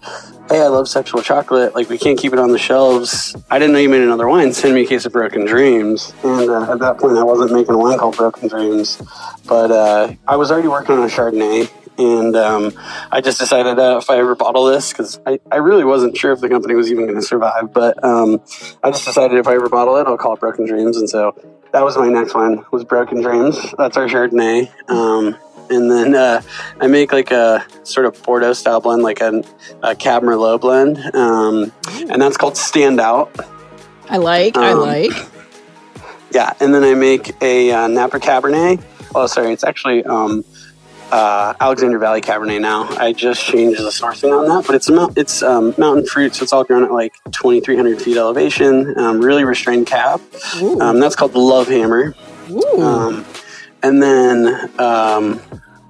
[0.48, 1.74] "Hey, I love Sexual Chocolate.
[1.74, 3.34] Like, we can't keep it on the shelves.
[3.50, 4.52] I didn't know you made another wine.
[4.52, 7.74] Send me a case of Broken Dreams." And uh, at that point, I wasn't making
[7.74, 9.02] a wine called Broken Dreams,
[9.46, 11.70] but uh, I was already working on a Chardonnay.
[11.98, 12.72] And um,
[13.10, 16.32] I just decided uh, if I ever bottle this, because I, I really wasn't sure
[16.32, 18.40] if the company was even going to survive, but um,
[18.82, 20.96] I just decided if I ever bottle it, I'll call it Broken Dreams.
[20.96, 21.34] And so
[21.72, 23.58] that was my next one was Broken Dreams.
[23.76, 24.70] That's our Chardonnay.
[24.90, 25.36] Um,
[25.70, 26.42] and then uh,
[26.80, 29.42] I make like a sort of Bordeaux style blend, like a,
[29.82, 31.72] a Cab Merlot blend, um,
[32.10, 33.34] and that's called Stand Out.
[34.08, 34.56] I like.
[34.56, 35.12] I Um, like.
[36.32, 38.82] Yeah, and then I make a uh, Napa Cabernet.
[39.14, 40.44] Oh, sorry, it's actually um,
[41.12, 42.88] uh, Alexander Valley Cabernet now.
[42.96, 46.34] I just changed the sourcing on that, but it's a mount, it's um, mountain fruit,
[46.34, 48.98] so it's all grown at like 2,300 feet elevation.
[48.98, 50.20] Um, really restrained cab.
[50.60, 50.80] Ooh.
[50.80, 52.14] Um, that's called the Love Hammer.
[52.78, 53.24] Um,
[53.82, 54.46] and then,
[54.80, 55.38] um,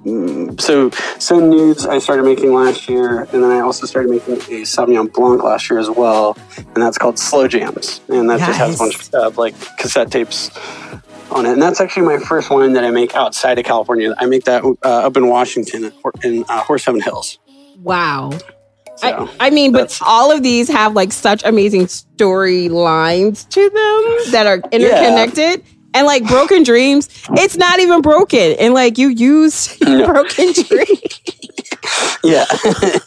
[0.05, 4.35] mm, so so nudes I started making last year, and then I also started making
[4.35, 8.59] a Sauvignon Blanc last year as well, and that's called Slow Jams, and that just
[8.59, 9.09] has a bunch Nice.
[9.11, 10.51] of like cassette tapes
[11.33, 14.15] on it, and that's actually my first wine that I make outside of California.
[14.19, 17.39] I make that uh, up in Washington in uh, Horse Heaven Hills.
[17.83, 18.31] wow.
[18.97, 24.33] So, I, I mean, but all of these have like such amazing storylines to them
[24.33, 25.65] that are interconnected.
[25.95, 28.53] And like broken dreams, it's not even broken.
[28.59, 30.07] And like you use No.
[30.07, 31.21] broken dreams.
[32.25, 32.45] yeah,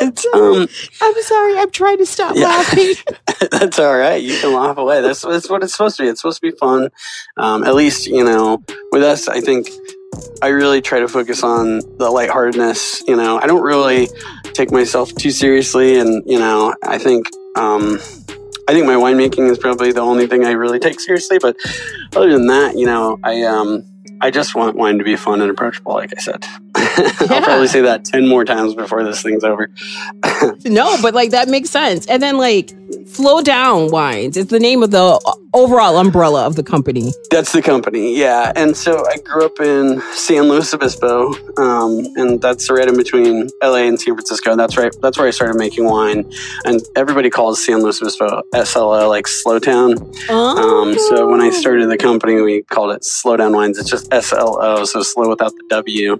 [0.00, 0.68] it's um.
[1.00, 2.44] I'm sorry, I'm trying to stop Yeah.
[2.46, 2.94] laughing.
[3.50, 4.22] That's all right.
[4.22, 5.00] You can laugh away.
[5.00, 6.08] That's, that's what it's supposed to be.
[6.08, 6.90] It's supposed to be fun.
[7.36, 9.68] Um, at least, you know, with us, I think
[10.42, 13.02] I really try to focus on the lightheartedness.
[13.08, 14.08] You know, I don't really
[14.52, 15.98] take myself too seriously.
[15.98, 17.26] And, you know, I think,
[17.56, 17.98] um,
[18.68, 21.38] I think my winemaking is probably the only thing I really take seriously.
[21.38, 21.56] But
[22.14, 23.84] other than that, you know, I, um,
[24.22, 26.44] I just want wine to be fun and approachable, like I said.
[26.76, 27.12] Yeah.
[27.30, 29.70] I'll probably say that 10 more times before this thing's over.
[30.64, 32.06] No, but like that makes sense.
[32.06, 32.72] And then like
[33.06, 35.20] SLO Down Wines is the name of the
[35.54, 37.12] overall umbrella of the company.
[37.30, 38.52] That's the company, yeah.
[38.56, 43.48] And so I grew up in San Luis Obispo, um, and that's right in between
[43.62, 44.56] LA and San Francisco.
[44.56, 44.94] That's right.
[45.02, 46.30] That's where I started making wine,
[46.64, 49.92] and everybody calls San Luis Obispo SLO, like Slow Town.
[50.28, 53.78] Um, so when I started the company, we called it SLO Down Wines.
[53.78, 56.16] It's just SLO, so slow without the W.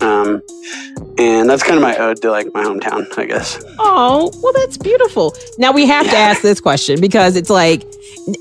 [0.00, 0.42] Um,
[1.18, 3.62] and that's kind of my ode to like my hometown, I guess.
[3.78, 5.34] Oh, well, that's beautiful.
[5.58, 7.82] Now we have to ask this question because it's like,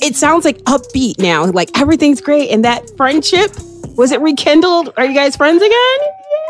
[0.02, 1.46] it sounds like upbeat now.
[1.46, 2.52] Like everything's great.
[2.52, 3.52] And that friendship,
[3.98, 4.94] was it rekindled?
[4.98, 5.98] Are you guys friends again?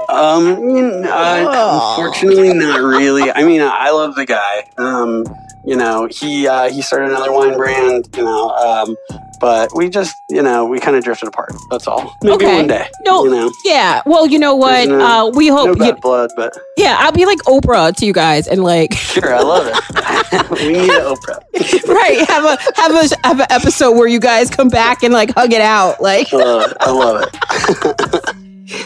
[0.10, 3.32] Um, uh, unfortunately, not really.
[3.32, 4.70] I mean, I love the guy.
[4.78, 5.26] Um,
[5.66, 8.10] you know, he uh, he started another wine brand.
[8.18, 8.98] You know, um,
[9.42, 11.54] but we just, you know, we kind of drifted apart.
[11.72, 12.16] That's all.
[12.24, 12.56] Maybe Okay.
[12.58, 12.88] one day.
[13.06, 14.02] No, you know, Yeah.
[14.06, 14.88] Well, you know what?
[14.88, 15.80] No- uh, we no hope.
[15.80, 19.34] bad you- blood, but yeah, I'll be like Oprah to you guys and like, sure,
[19.36, 20.50] I love it.
[20.52, 21.40] we need an Oprah.
[21.90, 25.34] right, have a have a have an episode where you guys come back and like
[25.34, 26.02] hug it out.
[26.02, 26.78] Like, I love it.
[26.80, 28.36] I love it.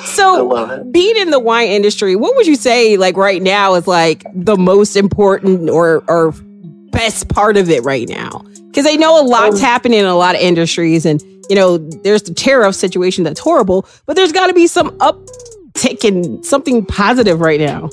[0.05, 0.91] so I love it.
[0.91, 4.55] being in the wine industry, what would you say like right now is like the
[4.57, 6.33] most important or or
[6.95, 8.43] best part of it right now?
[8.67, 11.77] Because I know a lot's Um, happening in a lot of industries, and you know
[11.77, 16.85] there's the tariff situation that's horrible, but there's got to be some uptick and something
[16.85, 17.89] positive right now.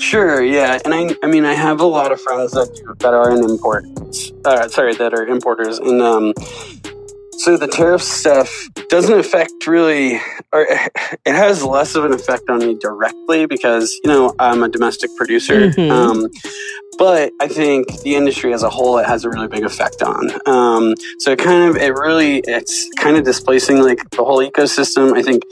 [0.00, 2.68] Sure, yeah, and I, I mean, I have a lot of friends that
[3.00, 4.32] that are in imports.
[4.44, 6.32] Uh, sorry, that are importers, and um,
[7.38, 8.48] so the tariff stuff
[8.88, 10.16] doesn't affect really,
[10.52, 10.66] or
[11.26, 15.10] it has less of an effect on me directly because you know I'm a domestic
[15.16, 15.68] producer.
[15.70, 15.90] Mhm.
[15.90, 16.28] Um,
[16.98, 20.30] but I think the industry as a whole it has a really big effect on.
[20.46, 25.16] Um, so it kind of it really it's kind of displacing like the whole ecosystem.
[25.16, 25.44] I think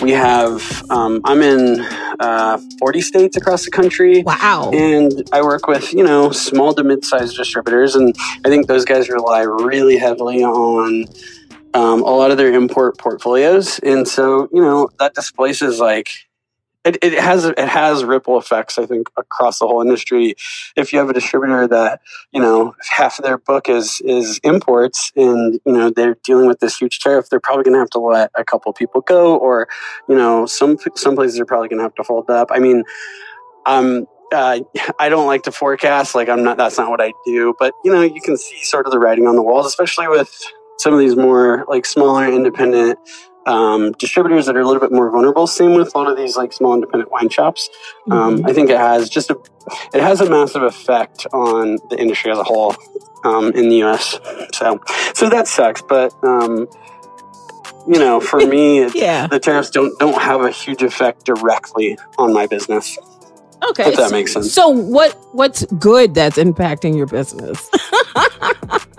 [0.00, 1.80] we have um, I'm in
[2.20, 4.22] uh, 40 states across the country.
[4.22, 4.70] Wow.
[4.72, 7.94] And I work with, you know, small to mid sized distributors.
[7.94, 8.14] And
[8.44, 11.06] I think those guys rely really heavily on
[11.74, 13.78] um, a lot of their import portfolios.
[13.80, 16.10] And so, you know, that displaces like,
[16.88, 20.34] it, it has it has ripple effects, I think, across the whole industry.
[20.76, 22.00] If you have a distributor that
[22.32, 26.60] you know half of their book is is imports, and you know they're dealing with
[26.60, 29.68] this huge tariff, they're probably going to have to let a couple people go, or
[30.08, 32.48] you know some some places are probably going to have to hold up.
[32.50, 32.84] I mean,
[33.66, 34.60] um, uh,
[34.98, 36.14] I don't like to forecast.
[36.14, 36.56] Like I'm not.
[36.56, 37.54] That's not what I do.
[37.58, 40.34] But you know, you can see sort of the writing on the walls, especially with
[40.78, 42.98] some of these more like smaller independent
[43.48, 45.46] um, distributors that are a little bit more vulnerable.
[45.46, 47.68] Same with a lot of these like small independent wine shops.
[48.10, 49.38] Um, I think it has just a
[49.94, 52.76] it has a massive effect on the industry as a whole
[53.24, 54.20] um, in the U.S.
[54.52, 54.80] So
[55.14, 56.68] so that sucks, but um,
[57.88, 59.26] you know, for me, it's, Yeah.
[59.26, 62.98] the tariffs don't don't have a huge effect directly on my business.
[63.70, 63.88] Okay.
[63.88, 64.52] If that makes sense.
[64.52, 67.68] So what what's good that's impacting your business?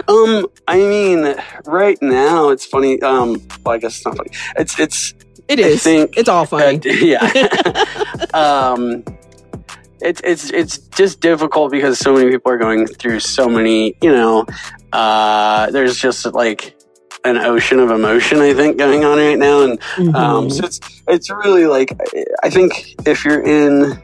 [0.09, 1.35] Um, I mean,
[1.65, 3.01] right now it's funny.
[3.01, 4.31] Um, well, I guess it's not funny.
[4.57, 5.13] It's it's
[5.47, 6.77] It I think- it's all funny.
[6.77, 7.85] Uh, yeah.
[8.33, 9.03] um,
[10.01, 13.95] it's it's it's just difficult because so many people are going through so many.
[14.01, 14.45] You know,
[14.93, 16.75] uh, there's just like
[17.25, 18.39] an ocean of emotion.
[18.39, 19.73] I think going on right now, and
[20.15, 20.51] um, Mhm.
[20.53, 21.93] so it's it's really like
[22.43, 24.01] I think if you're in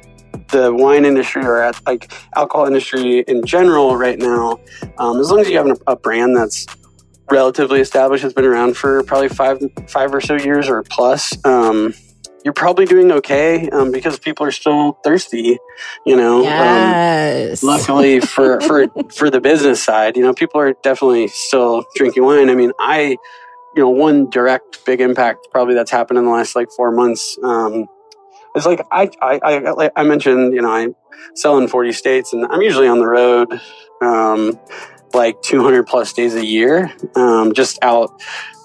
[0.50, 4.60] the wine industry or at like alcohol industry in general right now,
[4.98, 6.66] um, as long as you have a, a brand that's
[7.30, 11.34] relatively established, has been around for probably five five or so years or plus.
[11.46, 11.94] Um,
[12.44, 15.58] you're probably doing okay um, because people are still thirsty,
[16.06, 16.38] you know.
[16.38, 17.64] Um, yes.
[17.64, 22.50] luckily for for for the business side you know people are definitely still drinking wine
[22.50, 23.18] i mean i
[23.76, 27.38] you know one direct big impact probably that's happened in the last like four months
[27.44, 27.86] um
[28.56, 30.88] is like i i i, I mentioned you know i
[31.34, 33.60] sell in 40 states and i'm usually on the road
[34.02, 34.60] um
[35.14, 38.22] like 200 plus days a year um just out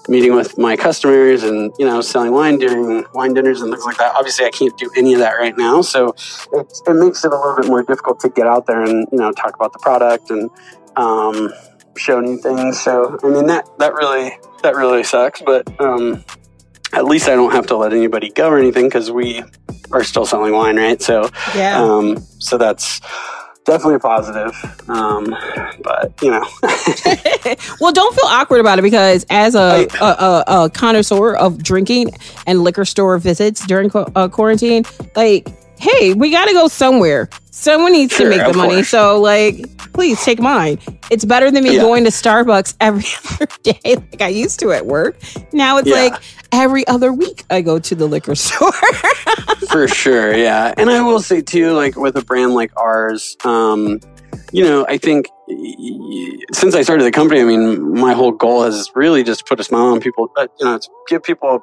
[0.09, 3.97] meeting with my customers and you know selling wine during wine dinners and things like
[3.97, 6.13] that obviously i can't do any of that right now so
[6.53, 9.17] it, it makes it a little bit more difficult to get out there and you
[9.17, 10.49] know talk about the product and
[10.95, 11.51] um,
[11.97, 12.79] show new things.
[12.79, 16.23] So I mean that that really that really sucks, but um,
[16.93, 19.43] at least I don't have to let anybody go or anything because we
[19.91, 21.01] are still selling wine, right?
[21.01, 21.81] So yeah.
[21.81, 23.01] um, so that's
[23.65, 24.53] definitely a positive.
[24.89, 25.35] Um,
[25.83, 26.45] but you know,
[27.79, 32.11] well, don't feel awkward about it because as a, a, a, a connoisseur of drinking
[32.47, 34.83] and liquor store visits during uh, quarantine,
[35.15, 35.49] like,
[35.81, 37.29] hey, we got to go somewhere.
[37.51, 38.75] Someone needs Sure, to make the money.
[38.75, 38.89] course.
[38.89, 40.79] So, like, please take mine.
[41.09, 41.81] It's better than me Yeah.
[41.81, 43.03] going to Starbucks every
[43.33, 45.17] other day, like I used to at work.
[45.51, 45.95] Now it's Yeah.
[45.95, 46.21] like
[46.53, 48.71] every other week I go to the liquor store.
[49.69, 53.99] for sure yeah and i will say too like with a brand like ours um
[54.51, 55.27] you know i think
[56.53, 59.63] since i started the company i mean my whole goal has really just put a
[59.63, 61.59] smile on people but you know it's give people a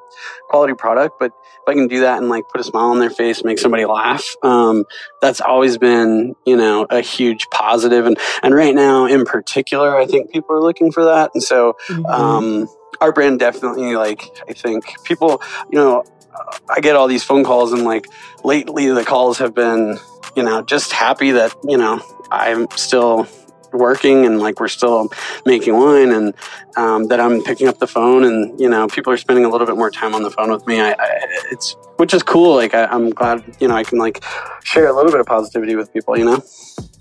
[0.49, 3.09] quality product but if i can do that and like put a smile on their
[3.09, 4.83] face make somebody laugh um
[5.21, 8.05] that's always been you know a huge positive.
[8.05, 11.75] and and right now in particular i think people are looking for that and so
[12.07, 12.67] um,
[13.01, 17.43] our brand definitely like i think people you know uh, i get all these phone
[17.43, 18.07] calls and like
[18.43, 19.97] lately the calls have been
[20.35, 23.27] you know just happy that you know i'm still
[23.73, 25.09] working and like we're still
[25.45, 26.33] making wine and
[26.77, 29.67] um, that i'm picking up the phone and you know people are spending a little
[29.67, 30.79] bit more time on the phone with me.
[30.79, 31.19] I, I
[31.51, 32.55] it's which is cool.
[32.55, 34.23] Like I, i'm glad you know i can like
[34.63, 36.43] share a little bit of positivity with people you know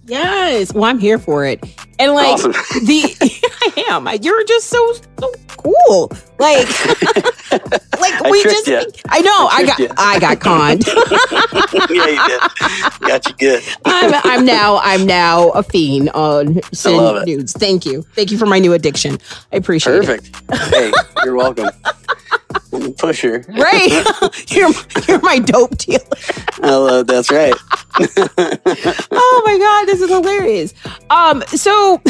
[0.09, 0.73] yes.
[0.73, 1.63] Well, I'm here for it.
[1.99, 2.53] And like, awesome
[2.85, 3.17] the
[3.79, 4.09] I am.
[4.23, 6.13] You're just so so cool.
[6.39, 6.69] Like
[8.01, 8.83] like we just ya.
[9.09, 9.95] I know I I, got ya.
[9.97, 10.87] I got conned.
[11.91, 17.27] yeah you did got you good I'm I'm now I'm now a fiend on send
[17.27, 17.53] nudes.
[17.53, 18.03] Thank you.
[18.15, 19.19] Thank you for my new addiction.
[19.53, 20.07] I appreciate it.
[20.07, 20.73] Perfect.
[20.73, 20.93] Hey,
[21.25, 21.69] you're welcome.
[22.99, 23.45] Pusher.
[23.49, 24.05] Right.
[24.49, 24.71] you're
[25.07, 26.03] you're my dope dealer.
[26.55, 27.55] Hello, that's right.
[29.11, 30.75] Oh my god, this is hilarious.
[31.11, 32.01] Um, so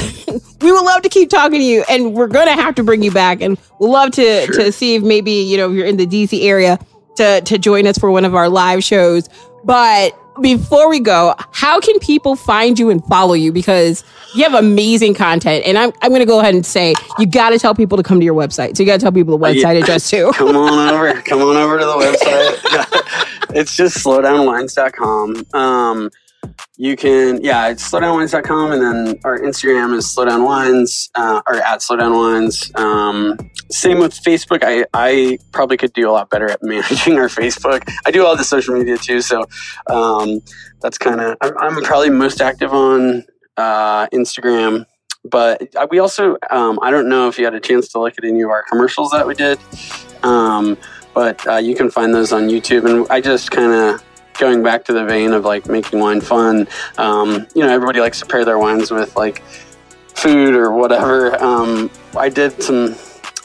[0.61, 3.11] we would love to keep talking to you, and we're gonna have to bring you
[3.11, 4.55] back, and we'll love to Sure.
[4.65, 6.79] to see if maybe you know if you're in the DC area
[7.17, 9.29] to to join us for one of our live shows.
[9.65, 13.53] But before we go, how can people find you and follow you?
[13.53, 17.51] Because you have amazing content, and I'm I'm gonna go ahead and say you got
[17.51, 18.77] to tell people to come to your website.
[18.77, 19.63] So you got to tell people the Uh, yeah.
[19.65, 20.31] website address too.
[20.35, 21.21] Come on over.
[21.23, 23.51] Come on over to the website.
[23.57, 25.47] it's just slowdownwines.com.
[25.55, 26.11] Um,
[26.77, 28.73] you can, yeah, it's slowdownwines.com.
[28.73, 32.77] And then our Instagram is slowdownwines, uh, or at slowdownwines.
[32.79, 33.37] Um,
[33.71, 34.63] same with Facebook.
[34.63, 37.83] I, I probably could do a lot better at managing our Facebook.
[38.07, 39.21] I do all the social media too.
[39.21, 39.45] So,
[39.89, 40.41] um,
[40.81, 43.25] that's kind of, I'm, I'm probably most active on,
[43.57, 44.87] uh, Instagram.
[45.25, 48.25] But we also, um, I don't know if you had a chance to look at
[48.25, 49.59] any of our commercials that we did.
[50.23, 50.79] Um,
[51.13, 52.89] but uh, you can find those on YouTube.
[52.89, 54.03] And I just kind of
[54.39, 56.67] going back to the vein of like making wine fun.
[56.97, 59.43] Um, you know, everybody likes to pair their wines with like
[60.15, 61.41] food or whatever.
[61.43, 62.95] Um, I did some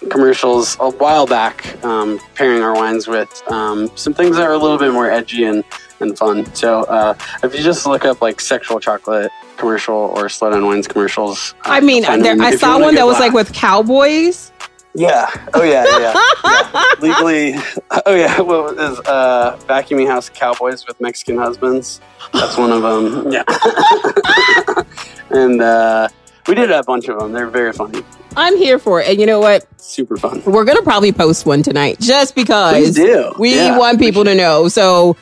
[0.10, 4.58] commercials a while back um, pairing our wines with um, some things that are a
[4.58, 5.64] little bit more edgy and,
[6.00, 6.54] and fun.
[6.56, 10.88] So uh, if you just look up like sexual chocolate commercial or SLO Down Wines
[10.88, 12.42] commercials, I mean, there.
[12.42, 13.22] I saw one that was laugh.
[13.22, 14.52] like with cowboys.
[14.96, 15.30] Yeah.
[15.54, 15.86] Oh yeah.
[16.00, 16.14] Yeah.
[16.44, 16.84] yeah.
[17.02, 17.56] Legally.
[18.06, 18.40] Oh yeah.
[18.42, 22.02] What is uh, vacuuming house cowboys with Mexican husbands?
[22.34, 23.32] That's one of them.
[23.32, 23.44] Yeah.
[25.30, 26.08] and uh,
[26.48, 27.32] we did a bunch of them.
[27.34, 28.04] They're very funny.
[28.36, 29.08] I'm here for it.
[29.10, 29.66] And you know what?
[29.80, 30.42] Super fun.
[30.46, 33.32] We're gonna probably post one tonight just because Please do.
[33.38, 33.78] we Yeah.
[33.78, 34.68] want people to know.
[34.68, 35.14] So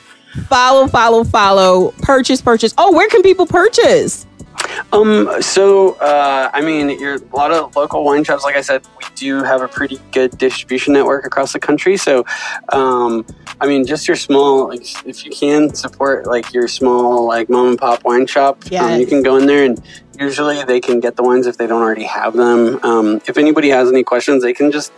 [0.48, 2.72] follow, follow, follow, purchase, purchase.
[2.78, 4.26] Oh, where can people purchase?
[4.92, 5.40] Um.
[5.40, 8.44] So, uh, I mean, you're a lot of local wine shops.
[8.44, 11.96] Like I said, we do have a pretty good distribution network across the country.
[11.96, 12.24] So,
[12.70, 13.24] um,
[13.60, 17.68] I mean, just your small, like, if you can support like your small, like mom
[17.68, 18.62] and pop wine shop,
[18.94, 19.82] um, you can go in there and
[20.18, 22.78] usually they can get the wines if they don't already have them.
[22.82, 24.92] Um, if anybody has any questions, they can just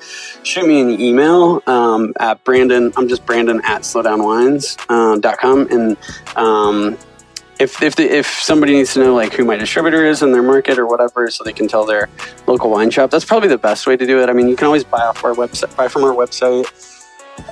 [0.45, 2.93] shoot me an email um, at Brandon.
[2.97, 5.21] I'm just Brandon at slowdownwines.com.
[5.21, 5.97] dot com and
[6.37, 6.99] um,
[7.59, 10.43] if if, the, if somebody needs to know like who my distributor is in their
[10.43, 12.09] market or whatever, so they can tell their
[12.47, 14.29] local wine shop, that's probably the best way to do it.
[14.29, 16.67] I mean, you can always buy off our website, buy from our website.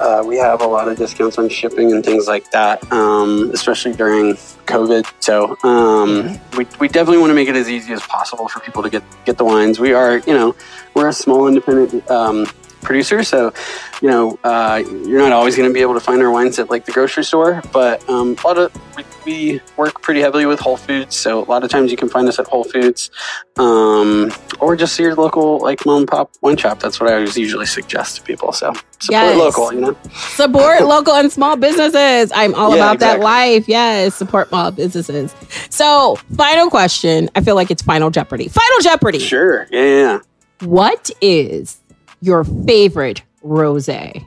[0.01, 3.93] Uh, we have a lot of discounts on shipping and things like that, um, especially
[3.93, 4.35] during
[4.67, 5.13] COVID.
[5.21, 8.83] So um, we, we definitely want to make it as easy as possible for people
[8.83, 9.81] to get get the wines.
[9.81, 10.55] We are, you know,
[10.95, 12.47] we're a small independent um,
[12.83, 13.53] producer, so
[14.01, 16.69] you know, uh, you're not always going to be able to find our wines at
[16.71, 20.59] like the grocery store, but um, a lot of we, we work pretty heavily with
[20.61, 23.11] Whole Foods, so a lot of times you can find us at Whole Foods,
[23.59, 26.81] um, or just your local like mom and pop wine shop.
[26.81, 28.53] That's what I always usually suggest to people.
[28.53, 29.39] So support Yes.
[29.39, 29.97] local, you know.
[30.35, 32.33] Support local and small businesses.
[32.35, 33.69] I'm all Yeah, about that life.
[33.69, 35.35] Yes, support small businesses.
[35.71, 37.29] So, final question.
[37.35, 38.49] I feel like it's Final Jeopardy.
[38.49, 39.19] Final Jeopardy.
[39.19, 39.81] Sure, yeah.
[39.83, 40.19] yeah.
[40.67, 41.79] What is
[42.23, 44.25] your favorite rosé?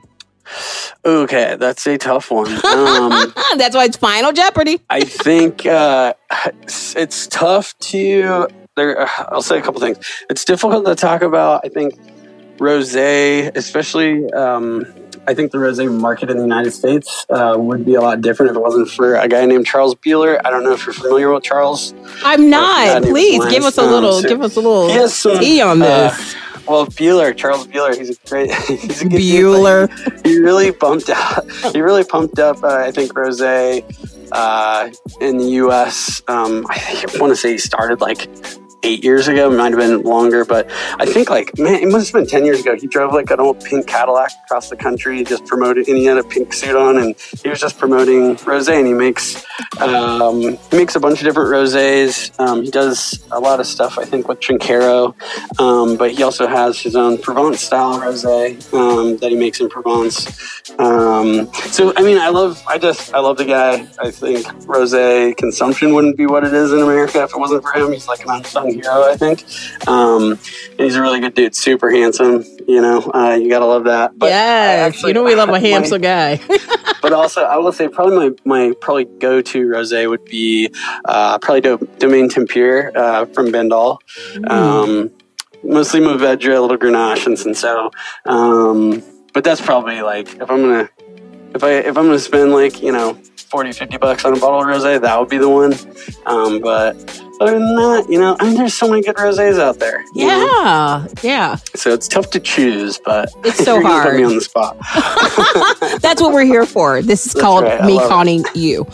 [1.03, 2.51] Okay, that's a tough one.
[2.75, 4.81] Um, That's why it's Final Jeopardy.
[4.89, 6.13] I think uh,
[6.61, 8.47] it's, it's tough to.
[8.75, 9.97] There, uh, I'll say a couple things.
[10.29, 11.61] It's difficult to talk about.
[11.63, 11.93] I think
[12.57, 14.31] rosé, especially.
[14.33, 14.85] Um,
[15.27, 18.51] I think the rosé market in the United States uh, would be a lot different
[18.51, 20.39] if it wasn't for a guy named Charles Bieler.
[20.43, 21.93] I don't know if you're familiar with Charles.
[22.23, 23.03] I'm not.
[23.03, 24.15] Please give us a little.
[24.15, 26.35] Um, so give us a little he has some, tea on uh, this.
[26.67, 29.87] Well, Bieler, Charles Bieler, he's a great, he's a good Bieler.
[30.05, 31.49] but He really bumped out.
[31.73, 32.63] He really pumped up.
[32.63, 33.83] Uh, I think rosé
[34.31, 34.89] uh,
[35.21, 36.21] in the U.S.
[36.27, 38.27] Um, I want to say he started like
[38.83, 39.49] eight years ago.
[39.49, 40.69] Might have been longer, but
[40.99, 42.75] I think like man, it must have been ten years ago.
[42.75, 46.17] He drove like an old pink Cadillac across the country, just promoted, and he had
[46.17, 48.77] a pink suit on, and he was just promoting rosé.
[48.77, 49.45] And he makes
[49.79, 52.37] um, he makes a bunch of different rosés.
[52.39, 55.15] Um, he does a lot of stuff, I think, with Trinchero,
[55.59, 59.69] um, but he also has his own Provence style rosé um, that he makes in
[59.69, 60.27] Provence.
[60.79, 63.87] Um, so, I mean, I love, I just, I love the guy.
[63.99, 67.73] I think rosé consumption wouldn't be what it is in America if it wasn't for
[67.73, 67.91] him.
[67.91, 69.43] He's like an unsung hero, I think.
[69.87, 70.37] Um,
[70.77, 72.43] he's a really good dude, super handsome.
[72.67, 74.17] You know, uh, you gotta love that.
[74.17, 76.39] But yes, actually- you know we love a handsome guy.
[77.01, 78.35] but also I will say probably my,
[78.69, 80.69] my probably go to rosé would be
[81.05, 83.99] uh, probably Do- Domaine Tempier uh, from Bandol.
[84.49, 85.11] Um,
[85.63, 87.91] mostly Mourvedre, a little Grenache, and Cinsault.
[88.25, 89.03] Um,
[89.33, 90.89] but that's probably like if I'm gonna
[91.53, 93.13] if I if I'm gonna spend like you know
[93.51, 95.73] 40, 50 bucks on a bottle of rosé, that would be the one.
[96.25, 96.95] Um, but
[97.39, 100.03] other than that, you know, I mean, there's so many good rosés out there.
[100.13, 100.45] you know?
[100.63, 101.55] yeah, yeah.
[101.75, 104.07] So it's tough to choose, but It's so hard.
[104.11, 104.77] Put me on the spot.
[106.01, 107.01] That's what we're here for.
[107.01, 108.09] This is That's called right, me love it.
[108.09, 108.85] conning you.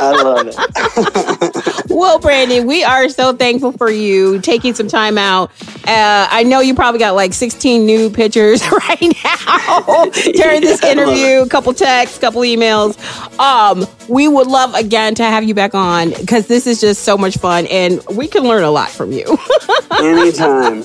[0.00, 1.90] I love it.
[1.90, 5.50] Well, Brandon, we are so thankful for you taking some time out.
[5.86, 10.04] Uh, I know you probably got like 16 new pictures right now
[10.34, 12.98] during this Yeah, interview, a couple texts, couple emails.
[13.38, 17.16] Um, we would love again to have you back on because this is just so
[17.18, 19.24] much fun and we can learn a lot from you.
[20.02, 20.84] Anytime.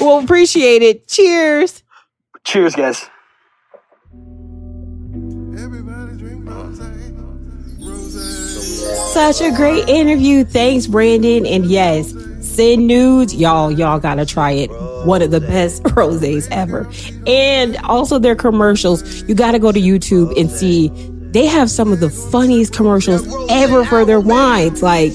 [0.00, 1.08] we'll appreciate it.
[1.08, 1.82] Cheers.
[2.44, 3.08] Cheers, guys.
[5.58, 6.80] Everybody drink rose,
[7.80, 9.12] rose.
[9.12, 10.44] Such a great interview.
[10.44, 11.46] Thanks, Brandon.
[11.46, 13.34] And yes, send nudes.
[13.34, 14.70] Y'all, y'all gotta try it.
[15.06, 16.88] One of the best rosés ever.
[17.26, 19.22] And also their commercials.
[19.22, 20.88] You gotta go to YouTube and see.
[21.32, 24.82] They have some of the funniest commercials ever for their wines.
[24.82, 25.12] Like,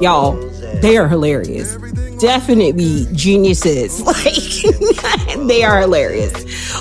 [0.00, 0.32] y'all,
[0.80, 1.76] they are hilarious.
[2.20, 4.02] Definitely geniuses.
[4.14, 6.32] Like, they are hilarious.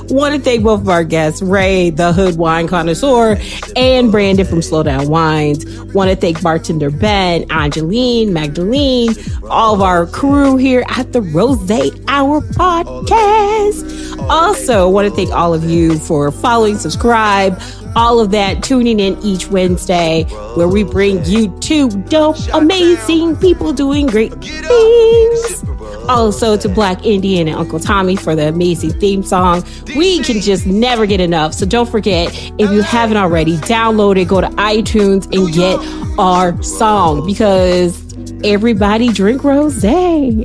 [0.03, 3.37] Want to thank both of our guests, Ray, the Hood Wine Connoisseur,
[3.75, 5.65] and Brandon from SLO Down Wines.
[5.93, 9.15] Want to thank bartender Ben, Angeline, Magdalene,
[9.49, 11.69] all of our crew here at the Rose
[12.07, 14.19] Hour podcast.
[14.29, 17.59] Also, want to thank all of you for following, subscribe,
[17.95, 20.23] all of that, tuning in each Wednesday,
[20.55, 25.63] where we bring you two dope, amazing people doing great things.
[26.09, 29.63] Also to Black Indian and Uncle Tommy for the amazing theme song.
[29.95, 31.53] We can just never get enough.
[31.53, 35.79] So don't forget, if you haven't already, download it, go to iTunes and get
[36.19, 38.01] our song because
[38.43, 39.81] everybody drink rose.
[39.81, 40.41] Hey.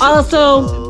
[0.00, 0.87] Also,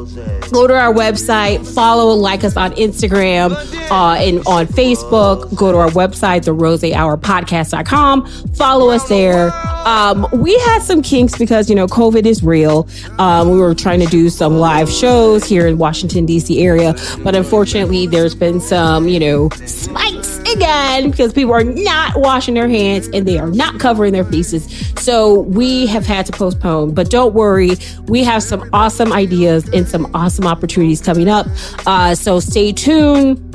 [0.51, 3.53] go to our website, follow, like us on Instagram
[3.90, 5.55] uh, and on Facebook.
[5.55, 8.26] Go to our website, the Rose Hour Podcast.com.
[8.55, 9.51] Follow us there.
[9.89, 12.86] Um, we had some kinks because, you know, COVID is real.
[13.18, 16.62] Um, we were trying to do some live shows here in Washington, D.C.
[16.62, 22.53] area, but unfortunately, there's been some, you know, spikes again because people are not washing
[22.53, 24.68] their hands and they are not covering their faces.
[25.03, 27.70] So we have had to postpone, but don't worry.
[28.09, 31.47] We have some awesome ideas and some awesome opportunities coming up.
[31.86, 33.47] Uh, so stay tuned.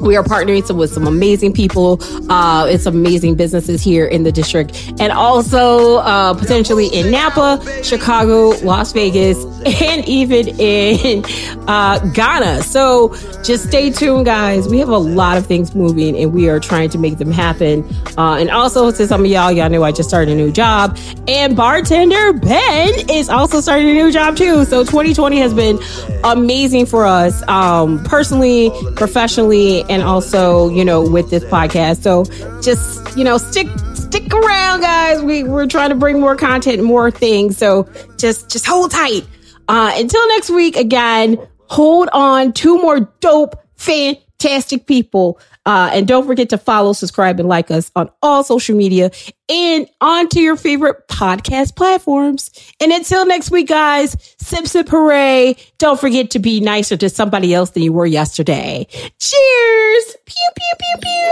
[0.00, 1.98] We are partnering with some amazing people
[2.30, 7.60] uh, and some amazing businesses here in the district, and also uh, potentially in Napa,
[7.82, 9.44] Chicago, Las Vegas,
[9.82, 11.24] and even in
[11.68, 12.62] uh, Ghana.
[12.62, 14.68] So just stay tuned, guys.
[14.68, 17.84] We have a lot of things moving, and we are trying to make them happen.
[18.16, 20.98] Uh, and also, to some of y'all, y'all know I just started a new job,
[21.28, 24.64] and bartender Ben is also starting a new job too.
[24.64, 25.78] So 2020 has been
[26.24, 32.02] amazing for us, um, personally, professionally and also, you know, with this podcast.
[32.02, 32.24] So
[32.62, 35.22] just, you know, stick stick around, guys.
[35.22, 37.58] We we're trying to bring more content more things.
[37.58, 39.26] So just just hold tight.
[39.68, 42.52] Uh, until next week, again, hold on.
[42.52, 45.38] Two more dope, fantastic people.
[45.66, 49.10] Uh, and don't forget to follow, subscribe, and like us on all social media
[49.48, 52.50] and onto your favorite podcast platforms.
[52.80, 55.56] And until next week, guys, Simpson Hooray.
[55.78, 58.86] Don't forget to be nicer to somebody else than you were yesterday.
[58.90, 60.16] Cheers.
[60.24, 61.30] Pew, pew, pew, pew.